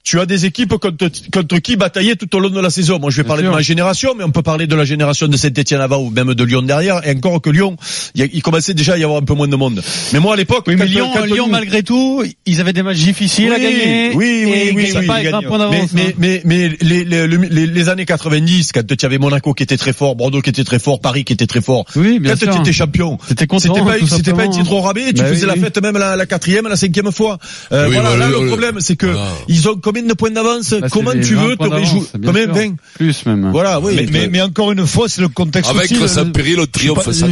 tu 0.03 0.20
as 0.20 0.25
des 0.25 0.46
équipes 0.46 0.75
contre, 0.77 1.08
contre 1.31 1.58
qui 1.60 1.75
batailler 1.75 2.15
tout 2.15 2.34
au 2.36 2.39
long 2.39 2.50
de 2.50 2.60
la 2.60 2.70
saison. 2.70 3.00
Moi, 3.00 3.12
je 3.12 3.17
vais 3.17 3.24
Bien 3.24 3.27
parler 3.29 3.43
sûr. 3.43 3.51
de 3.51 3.55
ma 3.55 3.62
génération, 3.62 4.13
mais 4.17 4.24
on 4.24 4.31
peut 4.31 4.41
parler 4.41 4.67
de 4.67 4.75
la 4.75 4.86
génération 4.86 5.27
de 5.27 5.38
Saint-Etienne 5.38 5.81
avant 5.81 5.98
ou 6.00 6.10
même 6.10 6.34
de 6.34 6.43
Lyon 6.43 6.62
derrière. 6.63 7.05
Et 7.08 7.12
encore 7.15 7.41
que 7.41 7.50
Lyon, 7.50 7.77
il, 8.15 8.41
commençait 8.41 8.74
déjà 8.74 8.93
à 8.93 8.98
y 8.98 9.03
avoir 9.03 9.20
un 9.22 9.25
peu 9.25 9.34
moins 9.34 9.48
de 9.48 9.55
monde. 9.55 9.81
Mais 10.13 10.20
moi, 10.20 10.34
à 10.34 10.38
l'époque, 10.38 10.65
Oui, 10.67 10.75
Lyon, 10.75 11.10
quand 11.13 11.25
Lyon, 11.25 11.48
malgré 11.50 11.84
tout, 11.84 12.24
ils 12.46 12.60
avaient 12.62 12.74
des 12.74 12.84
matchs 12.84 12.98
difficiles 12.98 13.51
à 13.53 13.60
gagner. 13.60 14.12
Oui, 14.15 14.43
oui, 14.46 14.51
et 14.51 14.72
oui, 14.75 14.91
oui, 14.98 15.05
pas 15.08 15.15
avec. 15.15 15.31
Mais, 15.31 15.55
hein. 15.55 15.86
mais, 15.93 16.15
mais, 16.17 16.41
mais 16.46 16.70
les, 16.81 17.03
les, 17.05 17.27
le- 17.27 17.38
les, 17.38 17.67
les 17.67 17.89
années 17.89 18.05
90, 18.05 18.72
quand 18.74 18.96
tu 18.96 19.05
avais 19.05 19.17
Monaco 19.17 19.53
qui 19.53 19.63
était 19.63 19.77
très 19.77 19.93
fort, 19.93 20.15
Bordeaux 20.15 20.41
qui 20.41 20.50
était 20.50 20.63
très 20.63 20.79
fort, 20.79 21.00
Paris 21.00 21.24
qui 21.24 21.34
était 21.34 21.48
très 21.48 21.62
fort. 21.62 21.86
Oui, 21.96 22.20
bien 22.20 22.36
quand 22.36 22.51
tu 22.51 22.60
étais 22.60 22.74
champion, 22.74 23.17
C'était 23.27 23.48
content, 23.48 23.74
c'était 23.74 23.86
pas, 23.86 24.08
c'était 24.08 24.34
pas 24.34 24.43
un 24.43 24.50
titre 24.50 24.72
au 24.74 24.81
rabais, 24.81 25.13
tu 25.13 25.22
Bah 25.22 25.25
faisais 25.27 25.41
oui, 25.41 25.48
la 25.48 25.53
oui. 25.53 25.60
fête 25.62 25.81
même 25.81 25.98
la, 25.98 26.15
la 26.15 26.25
quatrième, 26.25 26.67
la 26.67 26.75
cinquième 26.75 27.12
fois. 27.12 27.38
Euh, 27.72 27.88
Oui, 27.88 27.93
voilà, 27.96 28.10
bah, 28.12 28.17
là, 28.17 28.27
le- 28.29 28.48
problème, 28.48 28.77
c'est 28.79 28.96
que 28.96 29.15
ils 29.48 29.67
ont 29.70 29.75
combien 29.91 30.03
de 30.03 30.13
points 30.13 30.31
d'avance? 30.31 30.74
Bah, 30.74 30.88
Comment 30.91 31.12
tu 31.12 31.36
veux 31.36 31.50
20 31.50 31.55
points 31.57 31.69
te 31.69 31.74
réjouir? 31.75 32.03
d'avance, 32.03 32.15
bien 32.15 32.31
Combien? 32.31 32.45
sûr. 32.45 32.53
20? 32.71 32.75
Plus 32.95 33.25
même. 33.25 33.51
Voilà, 33.51 33.79
oui. 33.81 33.93
Mais, 33.95 34.05
mais, 34.12 34.27
mais 34.29 34.41
encore 34.41 34.71
une 34.71 34.86
fois, 34.88 35.10
c'est 35.10 35.21
le 35.21 35.27
contexte 35.27 35.69
Avec 35.71 35.83
aussi. 35.91 35.95
le 35.95 36.07
le- 36.55 36.62
le 36.62 36.67
triomphe 36.67 37.03
tu- 37.03 37.13
sans 37.13 37.27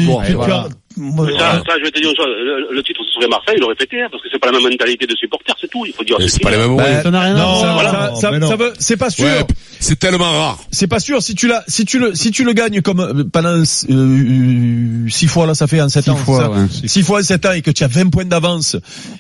moi, 0.99 1.25
Mais 1.25 1.33
ça, 1.39 1.61
ça, 1.65 1.73
je 1.79 1.83
vais 1.85 1.91
te 1.91 1.99
dire 1.99 2.09
une 2.09 2.15
chose, 2.15 2.25
le, 2.27 2.75
le 2.75 2.83
titre, 2.83 2.99
ce 3.05 3.11
serait 3.15 3.27
Marseille, 3.29 3.55
il 3.57 3.63
aurait 3.63 3.75
pété, 3.75 4.01
hein, 4.01 4.07
parce 4.11 4.21
que 4.21 4.29
c'est 4.31 4.39
pas 4.39 4.47
la 4.51 4.59
même 4.59 4.69
mentalité 4.69 5.07
de 5.07 5.15
supporters, 5.15 5.55
c'est 5.59 5.69
tout, 5.69 5.85
il 5.85 5.93
faut 5.93 6.03
dire. 6.03 6.17
C'est 6.27 6.41
pas 6.41 6.51
les 6.51 6.57
mêmes 6.57 6.75
Bah, 6.77 6.83
ouais. 6.83 7.01
Ça 7.01 7.09
n'a 7.11 7.21
rien 7.21 7.35
à 7.35 7.39
Non, 7.39 7.73
voilà. 7.73 7.91
ça, 7.91 8.15
ça, 8.21 8.31
mais 8.31 8.39
non. 8.39 8.47
ça 8.49 8.55
veut- 8.55 8.73
c'est 8.79 8.97
pas 8.97 9.09
sûr. 9.09 9.25
Ouais, 9.25 9.45
c'est 9.79 9.97
tellement 9.97 10.31
rare. 10.31 10.59
C'est 10.71 10.87
pas 10.87 10.99
sûr. 10.99 11.21
Si 11.23 11.33
tu 11.35 11.47
l'as, 11.47 11.63
si 11.67 11.85
tu 11.85 11.99
le, 11.99 12.13
si 12.15 12.31
tu 12.31 12.43
le 12.43 12.53
gagnes 12.53 12.81
comme 12.81 12.99
euh, 12.99 13.23
pendant 13.31 13.63
euh, 13.99 15.09
six 15.09 15.27
fois 15.27 15.45
là, 15.47 15.55
ça 15.55 15.67
fait 15.67 15.81
en 15.81 15.89
sept 15.89 16.03
Six 16.05 16.09
ans. 16.11 16.15
fois, 16.17 16.39
ça. 16.43 16.49
ouais. 16.49 16.65
Six 16.85 17.03
fois 17.03 17.19
en 17.19 17.23
sept 17.23 17.45
ans 17.45 17.51
et 17.53 17.61
que 17.61 17.71
tu 17.71 17.83
as 17.83 17.87
20 17.87 18.09
points 18.09 18.25
d'avance 18.25 18.75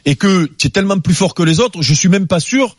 et 0.05 0.15
que 0.15 0.49
tu 0.57 0.67
es 0.67 0.69
tellement 0.69 0.99
plus 0.99 1.13
fort 1.13 1.33
que 1.33 1.43
les 1.43 1.59
autres, 1.59 1.81
je 1.81 1.93
suis 1.93 2.09
même 2.09 2.27
pas 2.27 2.39
sûr. 2.39 2.75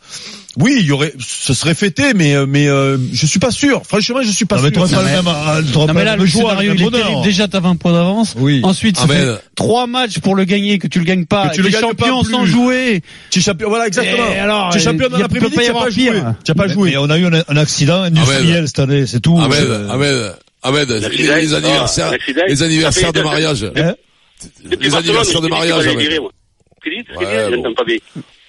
Oui, 0.57 0.75
il 0.81 0.85
y 0.85 0.91
aurait, 0.91 1.13
ce 1.17 1.53
serait 1.53 1.75
fêté, 1.75 2.13
mais 2.13 2.35
euh, 2.35 2.45
mais 2.45 2.67
euh, 2.67 2.97
je 3.13 3.25
suis 3.25 3.39
pas 3.39 3.51
sûr. 3.51 3.83
Franchement, 3.85 4.21
je 4.21 4.31
suis 4.31 4.43
pas 4.45 4.57
Non, 4.57 4.63
mais 4.63 4.69
sûr. 4.73 4.81
t'aurais 4.89 4.95
pas 4.95 5.01
le 5.01 5.07
même, 5.09 5.27
euh, 5.27 5.61
t'aurais 5.71 5.87
Non 5.87 5.93
pas 5.93 5.99
mais 5.99 6.03
là 6.05 6.15
le 6.17 6.23
le 6.23 6.29
scénario 6.29 6.73
le 6.73 6.79
il 6.79 6.85
est 6.87 6.91
terrible. 6.91 7.21
Déjà 7.23 7.47
t'as 7.47 7.61
20 7.61 7.77
points 7.77 7.93
d'avance. 7.93 8.35
Oui. 8.37 8.59
Ensuite 8.63 8.90
ça 8.97 9.05
Ah, 9.09 9.13
fait 9.13 9.27
trois 9.55 9.87
matchs 9.87 10.19
pour 10.19 10.35
le 10.35 10.43
gagner 10.45 10.79
que 10.79 10.87
tu 10.87 10.99
le 10.99 11.05
gagnes 11.05 11.25
pas. 11.25 11.49
Que 11.49 11.55
tu 11.55 11.61
le 11.61 11.67
Les 11.67 11.73
pas 11.73 11.79
champions 11.81 12.23
sans 12.23 12.45
jouer. 12.45 13.01
Tu 13.29 13.39
es 13.39 13.41
champion, 13.41 13.69
voilà 13.69 13.87
exactement. 13.87 14.31
Et 14.31 14.39
alors, 14.39 14.71
tu 14.71 14.77
es 14.77 14.81
champion 14.81 15.07
dans 15.09 15.17
il 15.17 15.19
y 15.19 15.23
a- 15.23 15.27
l'après-midi, 15.27 15.55
tu 15.55 15.67
n'as 15.71 15.73
pas 15.73 15.89
joué. 15.89 16.21
Tu 16.45 16.51
as 16.51 16.55
pas 16.55 16.67
joué. 16.67 16.97
On 16.97 17.09
a 17.09 17.17
eu 17.17 17.25
un, 17.25 17.43
un 17.47 17.57
accident 17.57 18.01
industriel 18.03 18.67
cette 18.67 18.79
année, 18.79 19.05
c'est 19.07 19.19
tout. 19.19 19.37
Ahmed, 19.39 19.59
Euh, 19.59 19.89
Ahmed, 19.89 20.35
Ahmed, 20.63 20.89
les, 20.89 21.53
anniversaires, 21.53 22.07
ah, 22.09 22.11
l'accident, 22.11 22.41
les 22.47 22.63
anniversaires 22.63 23.13
de 23.13 23.21
mariage. 23.21 23.63
Hein 23.75 23.95
Depuis 24.63 24.87
Les 24.89 24.95
anniversaires 24.95 25.41
de 25.41 25.47
mariage. 25.47 25.85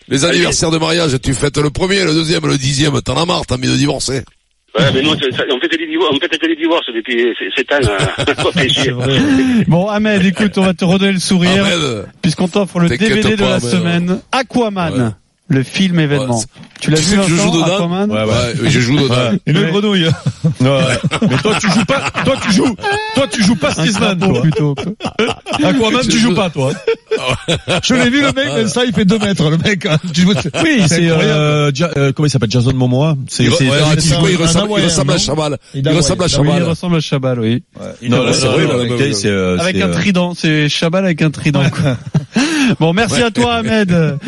Les 0.09 0.25
anniversaires 0.25 0.71
de 0.71 0.79
mariage, 0.79 1.17
tu 1.23 1.33
fêtes 1.33 1.59
le 1.59 1.71
premier, 1.71 2.05
le 2.05 2.13
deuxième, 2.13 2.47
le 2.47 2.59
dixième, 2.59 3.01
t'en 3.03 3.17
as 3.17 3.25
marre, 3.25 3.47
t'as 3.47 3.55
envie 3.55 3.69
de 3.69 3.77
divorcer. 3.77 4.23
Ouais, 4.79 4.85
mais 4.95 5.03
ça- 5.37 5.45
on 5.53 5.61
fait 5.61 5.77
des 5.77 5.87
divorces, 5.87 6.17
on 6.17 6.19
fait 6.21 6.49
des 6.49 6.57
divorces 6.57 6.87
depuis 6.95 7.35
7 7.57 7.73
ans, 7.73 7.77
euh. 7.91 8.25
Bon 9.69 9.89
Ahmed, 9.89 10.25
écoute, 10.25 10.57
on 10.57 10.63
va 10.63 10.73
te 10.75 10.85
redonner 10.85 11.13
le 11.13 11.19
sourire 11.19 11.65
puisqu'on 12.23 12.49
t'offre 12.49 12.81
le 12.81 12.89
DVD 12.99 13.37
de 13.37 13.43
la 13.43 13.61
semaine 13.71 14.21
Aquaman, 14.33 14.93
Ouais. 14.95 15.09
Le 15.53 15.63
film 15.63 15.99
événement. 16.01 16.39
Ouais, 16.39 16.45
tu 16.81 16.91
l'as 16.91 17.01
vu 17.01 17.17
que 17.17 17.23
je 17.29 17.35
joue 17.37 17.63
Aquaman? 17.63 18.11
Ouais, 18.11 18.25
ouais, 18.25 18.71
je 18.71 18.81
joue 18.81 18.97
dedans. 18.99 19.15
Une 19.47 19.59
Ouais. 19.59 19.71
grenouille. 19.71 20.07
Ouais. 20.61 20.71
Mais 21.23 21.37
toi, 21.43 21.55
tu 21.61 21.71
joues 21.71 21.85
pas. 21.85 22.11
Toi, 22.25 22.35
tu 22.43 22.53
joues. 22.53 22.75
Toi, 23.15 23.27
tu 23.31 23.43
joues 23.43 23.55
pas 23.57 23.73
crapaud 23.73 24.27
toi. 24.33 24.43
plutôt. 24.43 24.75
Aquaman, 25.65 26.01
tu 26.09 26.19
joues 26.19 26.35
pas, 26.35 26.51
toi. 26.51 26.73
Je 27.85 27.95
l'ai 27.95 28.11
vu 28.11 28.23
le 28.23 28.33
mec, 28.33 28.69
ça 28.69 28.85
il 28.85 28.93
fait 28.93 29.05
deux 29.05 29.19
mètres 29.19 29.49
le 29.51 29.59
mec. 29.59 29.87
hein. 29.87 29.99
Oui, 30.63 30.83
c'est 30.89 31.11
euh, 31.11 31.71
Ja- 31.75 31.91
euh, 31.97 32.13
comment 32.13 32.27
il 32.27 32.31
s'appelle 32.31 32.51
Jason 32.51 32.73
Momoa? 32.75 33.17
C'est 33.29 33.45
Il, 33.45 33.53
c'est- 33.53 33.65
il 33.65 33.71
ressemble, 33.71 34.31
il 34.31 34.41
Hawaïen, 34.71 34.85
ressemble 34.87 35.13
à 35.13 35.19
Chabal. 35.19 35.59
Il 35.75 35.89
ressemble 35.89 36.23
à. 36.25 36.27
Oui, 36.41 36.49
il 36.57 36.63
ressemble 36.65 36.97
à 36.97 37.01
Chabal, 37.01 37.39
oui. 37.41 37.63
Non, 38.09 38.23
là, 38.25 38.33
c'est 38.33 38.47
vrai, 38.47 38.65
ouais. 38.65 39.13
c'est 39.13 39.29
euh, 39.29 39.59
Avec 39.59 39.77
un 39.81 39.89
euh, 39.89 39.93
trident, 39.93 40.35
c'est 40.35 40.69
Chabal 40.69 41.05
avec 41.05 41.23
un 41.23 41.31
trident. 41.31 41.63
quoi. 41.71 41.97
bon, 42.81 42.93
merci 42.93 43.23
à 43.23 43.31
toi 43.31 43.55
Ahmed. 43.57 44.19